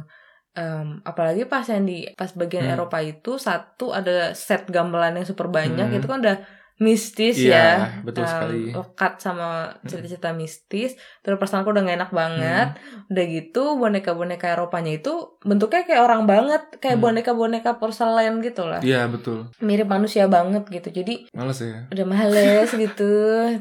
Em, 0.55 1.03
apalagi 1.03 1.43
pas 1.51 1.67
yang 1.67 1.83
di 1.83 2.07
pas 2.15 2.31
bagian 2.31 2.63
Hmm. 2.63 2.73
Eropa 2.79 3.03
itu 3.03 3.35
satu 3.35 3.91
ada 3.91 4.31
set 4.31 4.63
gamelan 4.71 5.19
yang 5.19 5.27
super 5.27 5.51
banyak 5.51 5.87
Hmm. 5.91 5.97
itu 5.99 6.07
kan 6.07 6.23
udah 6.23 6.37
mistis 6.75 7.39
Iya, 7.39 7.55
ya. 7.55 8.03
betul 8.03 8.23
Em, 8.23 8.29
sekali. 8.29 8.61
lekat 8.69 9.13
sama 9.17 9.47
cerita-cerita 9.83 10.35
mistis. 10.35 10.91
Terus 11.23 11.39
perasaan 11.39 11.63
aku 11.63 11.71
udah 11.71 11.83
gak 11.83 11.97
enak 11.97 12.11
banget. 12.11 12.67
Hmm. 12.75 13.07
udah 13.07 13.25
gitu 13.31 13.63
boneka-boneka 13.75 14.45
Eropanya 14.51 14.91
itu 14.93 15.13
bentuknya 15.39 15.87
kayak 15.87 16.03
orang 16.03 16.27
banget. 16.27 16.61
Kayak 16.77 16.99
Hmm. 16.99 17.05
boneka-boneka 17.07 17.71
porselen 17.79 18.43
gitu 18.43 18.67
lah. 18.67 18.83
Iya 18.83 19.07
betul. 19.07 19.47
Mirip 19.59 19.87
manusia 19.87 20.27
banget 20.27 20.67
gitu. 20.67 20.91
Jadi 20.91 21.31
Males 21.31 21.59
ya. 21.59 21.87
udah 21.87 22.05
males 22.05 22.67
gitu 22.83 23.11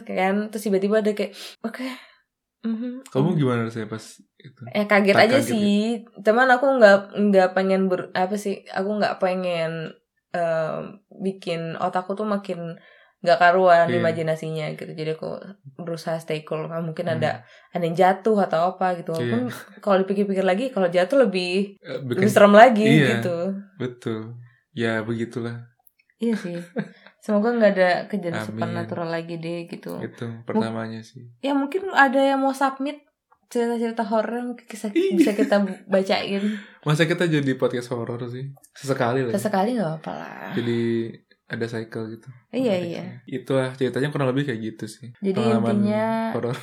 kan. 0.02 0.50
Terus 0.50 0.62
tiba-tiba 0.62 0.98
ada 0.98 1.12
kayak 1.12 1.32
oke 1.62 1.86
mhm, 2.64 3.04
Kamu 3.06 3.28
mhm. 3.30 3.38
gimana 3.38 3.62
sih 3.68 3.84
pas 3.84 4.02
itu? 4.40 4.60
Eh 4.72 4.84
kaget 4.84 5.14
Tak 5.14 5.22
aja 5.22 5.36
kaget 5.38 5.46
sih. 5.46 5.84
Cuman 6.18 6.48
aku 6.50 6.66
nggak 6.66 6.98
nggak 7.14 7.48
pengen 7.52 7.86
ber 7.86 8.10
apa 8.10 8.34
sih 8.34 8.66
aku 8.68 8.90
nggak 8.98 9.20
pengen 9.20 9.94
em, 10.32 10.82
bikin 11.14 11.78
otakku 11.78 12.18
tuh 12.18 12.26
makin 12.26 12.74
nggak 13.24 13.38
karuan 13.40 13.88
Iya. 13.88 13.98
imajinasinya 13.98 14.68
gitu. 14.76 14.92
Jadi 14.92 15.16
aku 15.16 15.32
berusaha 15.74 16.20
stay 16.20 16.44
cool. 16.44 16.68
Ah, 16.68 16.78
mungkin 16.78 17.08
Hmm. 17.08 17.16
ada 17.16 17.40
ada 17.72 17.80
yang 17.80 17.96
jatuh 17.96 18.36
atau 18.38 18.76
apa 18.76 19.00
gitu. 19.00 19.10
Walaupun 19.10 19.48
kalau 19.80 20.04
dipikir-pikir 20.04 20.44
lagi 20.44 20.68
kalau 20.68 20.86
jatuh 20.86 21.24
lebih 21.24 21.80
Eh, 21.80 22.04
lebih 22.04 22.28
serem 22.28 22.52
lagi 22.52 22.84
Iya. 22.84 23.18
gitu. 23.18 23.36
Betul. 23.74 24.36
Ya 24.70 25.00
begitulah. 25.00 25.64
Iya 26.16 26.36
sih. 26.36 26.60
Semoga 27.18 27.50
nggak 27.50 27.72
ada 27.72 27.90
kejadian 28.06 28.36
Amin. 28.36 28.46
supernatural 28.46 29.08
lagi 29.08 29.34
deh 29.36 29.64
gitu. 29.66 29.96
Itu 29.98 30.44
pertamanya 30.44 31.00
sih. 31.00 31.24
Ya 31.40 31.56
mungkin 31.56 31.88
ada 31.90 32.20
yang 32.20 32.38
mau 32.38 32.52
submit 32.52 33.00
cerita-cerita 33.46 34.02
horor 34.04 34.52
bisa, 34.58 34.88
Ih. 34.90 35.14
bisa 35.14 35.32
kita 35.32 35.62
bacain. 35.86 36.58
Masa 36.82 37.04
kita 37.04 37.24
jadi 37.24 37.54
podcast 37.54 37.88
horor 37.88 38.20
sih? 38.26 38.52
Sesekali 38.74 39.22
lah 39.22 39.32
sesekali 39.32 39.74
nggak 39.74 39.88
apa-apa 39.96 40.12
lah. 40.12 40.50
Jadi 40.52 41.08
ada 41.46 41.64
cycle 41.64 42.08
gitu 42.10 42.28
iya 42.50 42.74
iya 42.74 43.04
Itulah 43.24 43.72
ceritanya 43.72 44.08
kurang 44.08 44.30
lebih 44.30 44.48
kayak 44.48 44.60
gitu 44.64 44.84
sih 44.86 45.08
Jadi 45.18 45.36
Pengalaman 45.36 45.76
intinya- 45.78 46.32
horor 46.32 46.56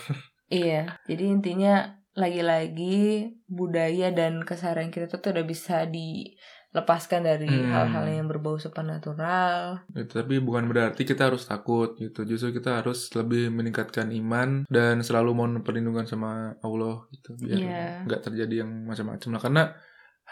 iya 0.47 0.97
jadi 1.05 1.23
intinya 1.27 1.73
lagi-lagi 2.11 3.23
budaya 3.47 4.11
dan 4.11 4.41
keseharian 4.41 4.89
kita 4.89 5.07
tuh 5.07 5.31
udah 5.31 5.43
bisa 5.43 5.87
dilepaskan 5.87 7.23
dari 7.23 7.47
Hmm. 7.47 7.67
hal-hal 7.67 8.05
yang 8.09 8.27
berbau 8.27 8.57
supernatural 8.57 9.79
Gitu, 9.89 10.11
tapi 10.11 10.39
bukan 10.39 10.67
berarti 10.67 11.03
kita 11.03 11.27
harus 11.27 11.43
takut 11.45 11.95
gitu. 11.95 12.23
Justru 12.23 12.51
kita 12.53 12.79
harus 12.79 13.07
lebih 13.11 13.47
meningkatkan 13.49 14.11
iman 14.13 14.67
dan 14.67 14.99
selalu 14.99 15.31
mohon 15.31 15.53
perlindungan 15.61 16.03
sama 16.03 16.31
Allah 16.59 17.07
gitu 17.11 17.35
biar 17.37 17.55
Iya. 17.57 17.83
nggak 18.03 18.21
terjadi 18.21 18.55
yang 18.63 18.71
macam-macam 18.83 19.29
lah. 19.29 19.41
Karena 19.41 19.63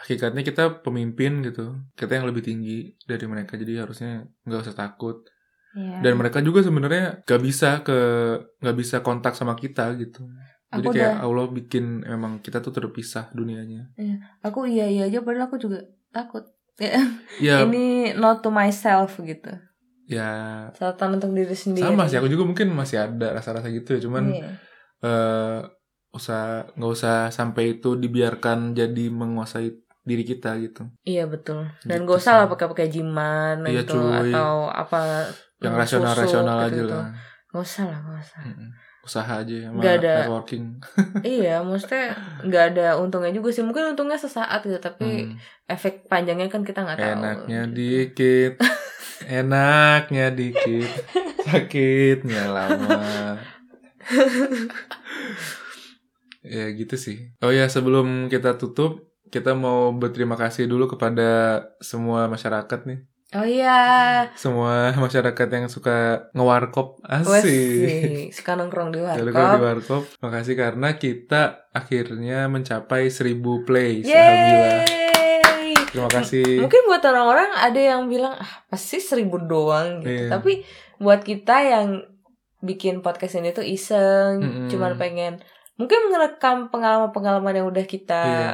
hakikatnya 0.00 0.42
kita 0.42 0.80
pemimpin 0.80 1.44
gitu. 1.44 1.76
Kita 1.92 2.16
yang 2.16 2.26
lebih 2.26 2.40
tinggi 2.40 2.96
dari 3.04 3.24
mereka 3.28 3.60
jadi 3.60 3.84
harusnya 3.84 4.24
nggak 4.48 4.60
usah 4.64 4.76
takut. 4.76 5.22
Iya. 5.76 6.02
Dan 6.02 6.18
mereka 6.18 6.42
juga 6.42 6.64
sebenarnya 6.64 7.22
nggak 7.22 7.42
bisa 7.44 7.84
ke 7.86 7.98
nggak 8.58 8.76
bisa 8.76 8.96
kontak 9.04 9.36
sama 9.36 9.54
kita 9.54 9.92
gitu. 10.00 10.24
Jadi 10.70 10.86
Aku 10.86 10.94
kayak 10.94 11.18
Allah 11.22 11.46
bikin 11.50 12.06
emang 12.06 12.38
kita 12.40 12.62
tuh 12.62 12.70
terpisah 12.70 13.30
dunianya. 13.34 13.90
aku 14.40 14.70
iya 14.70 14.86
iya 14.86 15.10
aja 15.10 15.18
padahal 15.22 15.50
aku 15.50 15.58
juga 15.58 15.82
takut 16.14 16.46
ya, 17.44 17.66
ini 17.68 18.16
not 18.16 18.40
to 18.40 18.48
myself 18.48 19.20
gitu 19.20 19.52
ya 20.10 20.66
catatan 20.74 21.20
untuk 21.20 21.30
diri 21.36 21.54
sendiri 21.54 21.86
sama 21.86 22.10
sih. 22.10 22.18
Aku 22.18 22.26
juga 22.26 22.42
mungkin 22.42 22.74
masih 22.74 22.98
ada 23.06 23.30
rasa-rasa 23.36 23.70
gitu 23.70 23.94
ya. 23.94 24.00
Cuman 24.02 24.24
Iya. 24.34 24.50
eh 25.06 25.60
usah 26.10 26.66
nggak 26.74 26.90
usah 26.90 27.30
sampai 27.30 27.78
itu 27.78 27.94
dibiarkan 27.94 28.74
jadi 28.74 29.04
menguasai 29.14 29.70
diri 30.00 30.22
kita 30.22 30.56
gitu 30.58 30.88
Iya 31.02 31.24
betul. 31.24 31.68
Dan 31.82 32.02
Gitu 32.02 32.08
gak 32.08 32.18
usah 32.18 32.34
lah 32.34 32.46
pakai-pakai 32.48 32.88
jiman 32.88 33.60
Iya, 33.62 33.84
gitu 33.84 34.00
cuy. 34.00 34.32
atau 34.32 34.52
apa 34.66 34.98
yang 35.58 35.76
susuk 35.76 36.00
rasional 36.00 36.12
rasional 36.14 36.56
aja 36.58 36.68
gitu-gitu. 36.70 36.94
lah 36.94 37.08
Gak 37.46 37.62
usah 37.62 37.84
lah, 37.84 37.98
gak 38.00 38.18
usah. 38.20 38.40
Mm-mm. 38.44 38.70
usaha 39.00 39.32
aja 39.34 39.56
sama 39.64 39.80
Nggak 39.80 39.94
ada. 39.96 40.12
networking 40.14 40.64
iya, 41.26 41.54
maksudnya 41.60 42.12
nggak 42.42 42.64
ada 42.70 42.86
untungnya 42.96 43.32
juga 43.32 43.48
sih. 43.48 43.60
Mungkin 43.60 43.90
untungnya 43.90 44.16
sesaat 44.16 44.60
gitu, 44.60 44.76
tapi 44.76 45.24
Hmm. 45.24 45.40
efek 45.66 46.04
panjangnya 46.04 46.46
kan 46.46 46.60
kita 46.60 46.80
nggak 46.80 46.98
tahu. 46.98 47.08
enaknya 47.16 47.60
gitu. 47.64 47.74
dikit 47.74 48.52
enaknya 49.40 50.26
dikit 50.30 50.90
sakitnya 51.42 52.44
lama 52.46 53.40
Ya 56.42 56.72
gitu 56.72 56.96
sih. 56.96 57.36
Oh 57.38 57.52
ya 57.52 57.68
sebelum 57.68 58.06
kita 58.26 58.56
tutup, 58.56 59.09
kita 59.30 59.54
mau 59.54 59.90
berterima 59.90 60.34
kasih 60.34 60.66
dulu 60.66 60.86
kepada 60.86 61.30
semua 61.78 62.26
masyarakat 62.26 62.80
nih. 62.84 63.00
Oh 63.30 63.46
iya. 63.46 63.78
Semua 64.34 64.90
masyarakat 65.00 65.48
yang 65.48 65.70
suka 65.70 66.26
ngewarkop 66.32 66.98
asik. 67.06 68.34
suka 68.34 68.58
nongkrong 68.58 68.90
di 68.90 68.98
Lalu 68.98 69.30
kalau 69.30 69.46
di 69.48 69.62
warkop. 69.62 69.62
warkop, 69.62 70.02
makasih 70.20 70.54
karena 70.54 70.88
kita 70.94 71.42
akhirnya 71.70 72.50
mencapai 72.50 73.06
1000 73.06 73.38
plays. 73.62 74.02
Alhamdulillah. 74.04 74.82
Yeay. 74.82 75.74
Terima 75.86 76.10
kasih. 76.10 76.58
Mungkin 76.58 76.82
buat 76.84 77.02
orang-orang 77.02 77.50
ada 77.52 77.80
yang 77.80 78.06
bilang 78.06 78.34
ah 78.34 78.66
pasti 78.66 78.98
seribu 78.98 79.38
doang 79.40 80.02
gitu. 80.02 80.26
Iya. 80.26 80.30
Tapi 80.30 80.62
buat 80.98 81.22
kita 81.22 81.56
yang 81.62 82.02
bikin 82.60 83.00
podcast 83.00 83.34
ini 83.36 83.50
tuh 83.50 83.64
iseng, 83.64 84.38
Mm-mm. 84.38 84.68
cuman 84.68 84.94
pengen 84.94 85.38
mungkin 85.74 86.12
merekam 86.12 86.68
pengalaman-pengalaman 86.68 87.56
yang 87.56 87.66
udah 87.66 87.84
kita 87.84 88.20
Iya. 88.20 88.50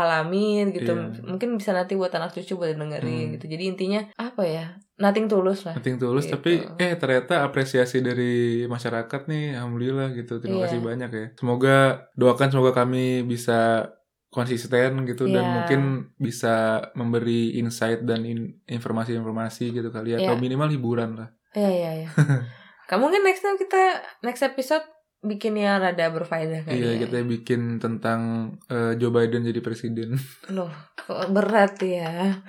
Alamin 0.00 0.70
gitu. 0.70 0.92
Iya. 0.92 1.22
Mungkin 1.22 1.56
bisa 1.56 1.70
nanti 1.70 1.94
buat 1.94 2.10
anak 2.10 2.32
cucu 2.32 2.54
buat 2.54 2.72
dengerin 2.72 3.24
Hmm. 3.26 3.32
gitu. 3.36 3.44
Jadi 3.46 3.64
intinya 3.66 4.00
apa 4.14 4.42
ya? 4.42 4.66
Nothing 4.96 5.26
tulus 5.26 5.64
lah. 5.64 5.72
Nothing 5.74 5.96
tulus 5.96 6.24
Gitu. 6.24 6.34
tapi 6.34 6.52
eh 6.76 6.92
ternyata 6.94 7.40
apresiasi 7.40 8.00
dari 8.00 8.64
masyarakat 8.64 9.20
nih 9.26 9.56
alhamdulillah 9.56 10.12
gitu 10.12 10.36
terima 10.38 10.60
Iya. 10.60 10.64
kasih 10.68 10.80
banyak 10.80 11.10
ya 11.10 11.26
semoga 11.34 11.76
doakan 12.14 12.48
semoga 12.50 12.72
kami 12.76 13.24
bisa 13.24 13.88
konsisten 14.28 15.02
gitu 15.04 15.24
dan 15.26 15.40
Iya. 15.42 15.52
mungkin 15.56 15.80
bisa 16.14 16.54
memberi 16.92 17.56
insight 17.56 18.04
dan 18.04 18.22
in- 18.22 18.60
informasi-informasi 18.64 19.72
gitu 19.72 19.88
kali 19.88 20.14
ya 20.14 20.18
Iya. 20.20 20.28
atau 20.28 20.36
minimal 20.36 20.68
hiburan 20.68 21.16
lah 21.16 21.28
Iya 21.50 21.70
iya 21.72 21.90
iya. 22.04 22.08
Kamu 22.86 23.06
mungkin 23.06 23.22
next 23.22 23.40
time 23.40 23.56
kita 23.56 23.82
next 24.20 24.42
episode 24.44 24.84
bikin 25.20 25.52
yang 25.54 25.78
rada 25.78 26.08
berfaedah 26.08 26.64
kali 26.64 26.76
iya 26.76 26.96
ya. 26.96 27.04
kita 27.04 27.20
bikin 27.22 27.76
tentang 27.76 28.20
eh, 28.66 28.96
Joe 28.96 29.10
Biden 29.10 29.42
jadi 29.42 29.60
presiden 29.60 30.16
Loh, 30.56 30.72
kok 30.96 31.28
berat 31.28 31.76
ya. 31.78 32.40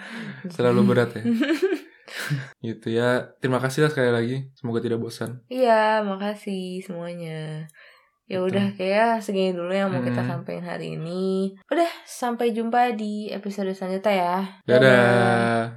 terlalu 0.50 0.82
berat 0.88 1.12
ya 1.14 1.24
gitu 2.62 2.88
ya 2.90 3.10
terima 3.38 3.58
kasih 3.58 3.84
lah 3.84 3.90
sekali 3.90 4.10
lagi 4.10 4.38
semoga 4.54 4.80
tidak 4.80 5.00
bosan 5.00 5.44
Iya, 5.48 6.00
makasih 6.02 6.80
semuanya. 6.82 7.68
Ya 8.26 8.40
Gitu. 8.40 8.48
udah 8.48 8.68
kayak 8.74 9.20
segini 9.20 9.52
dulu 9.52 9.72
yang 9.72 9.92
mau 9.92 10.00
kita 10.00 10.20
Hmm. 10.20 10.40
sampaikan 10.40 10.64
hari 10.66 10.96
ini. 10.96 11.52
Udah, 11.68 11.88
sampai 12.02 12.52
jumpa 12.52 12.96
di 12.96 13.28
episode 13.28 13.68
selanjutnya 13.72 14.14
ya. 14.14 14.36
dadah. 14.64 15.68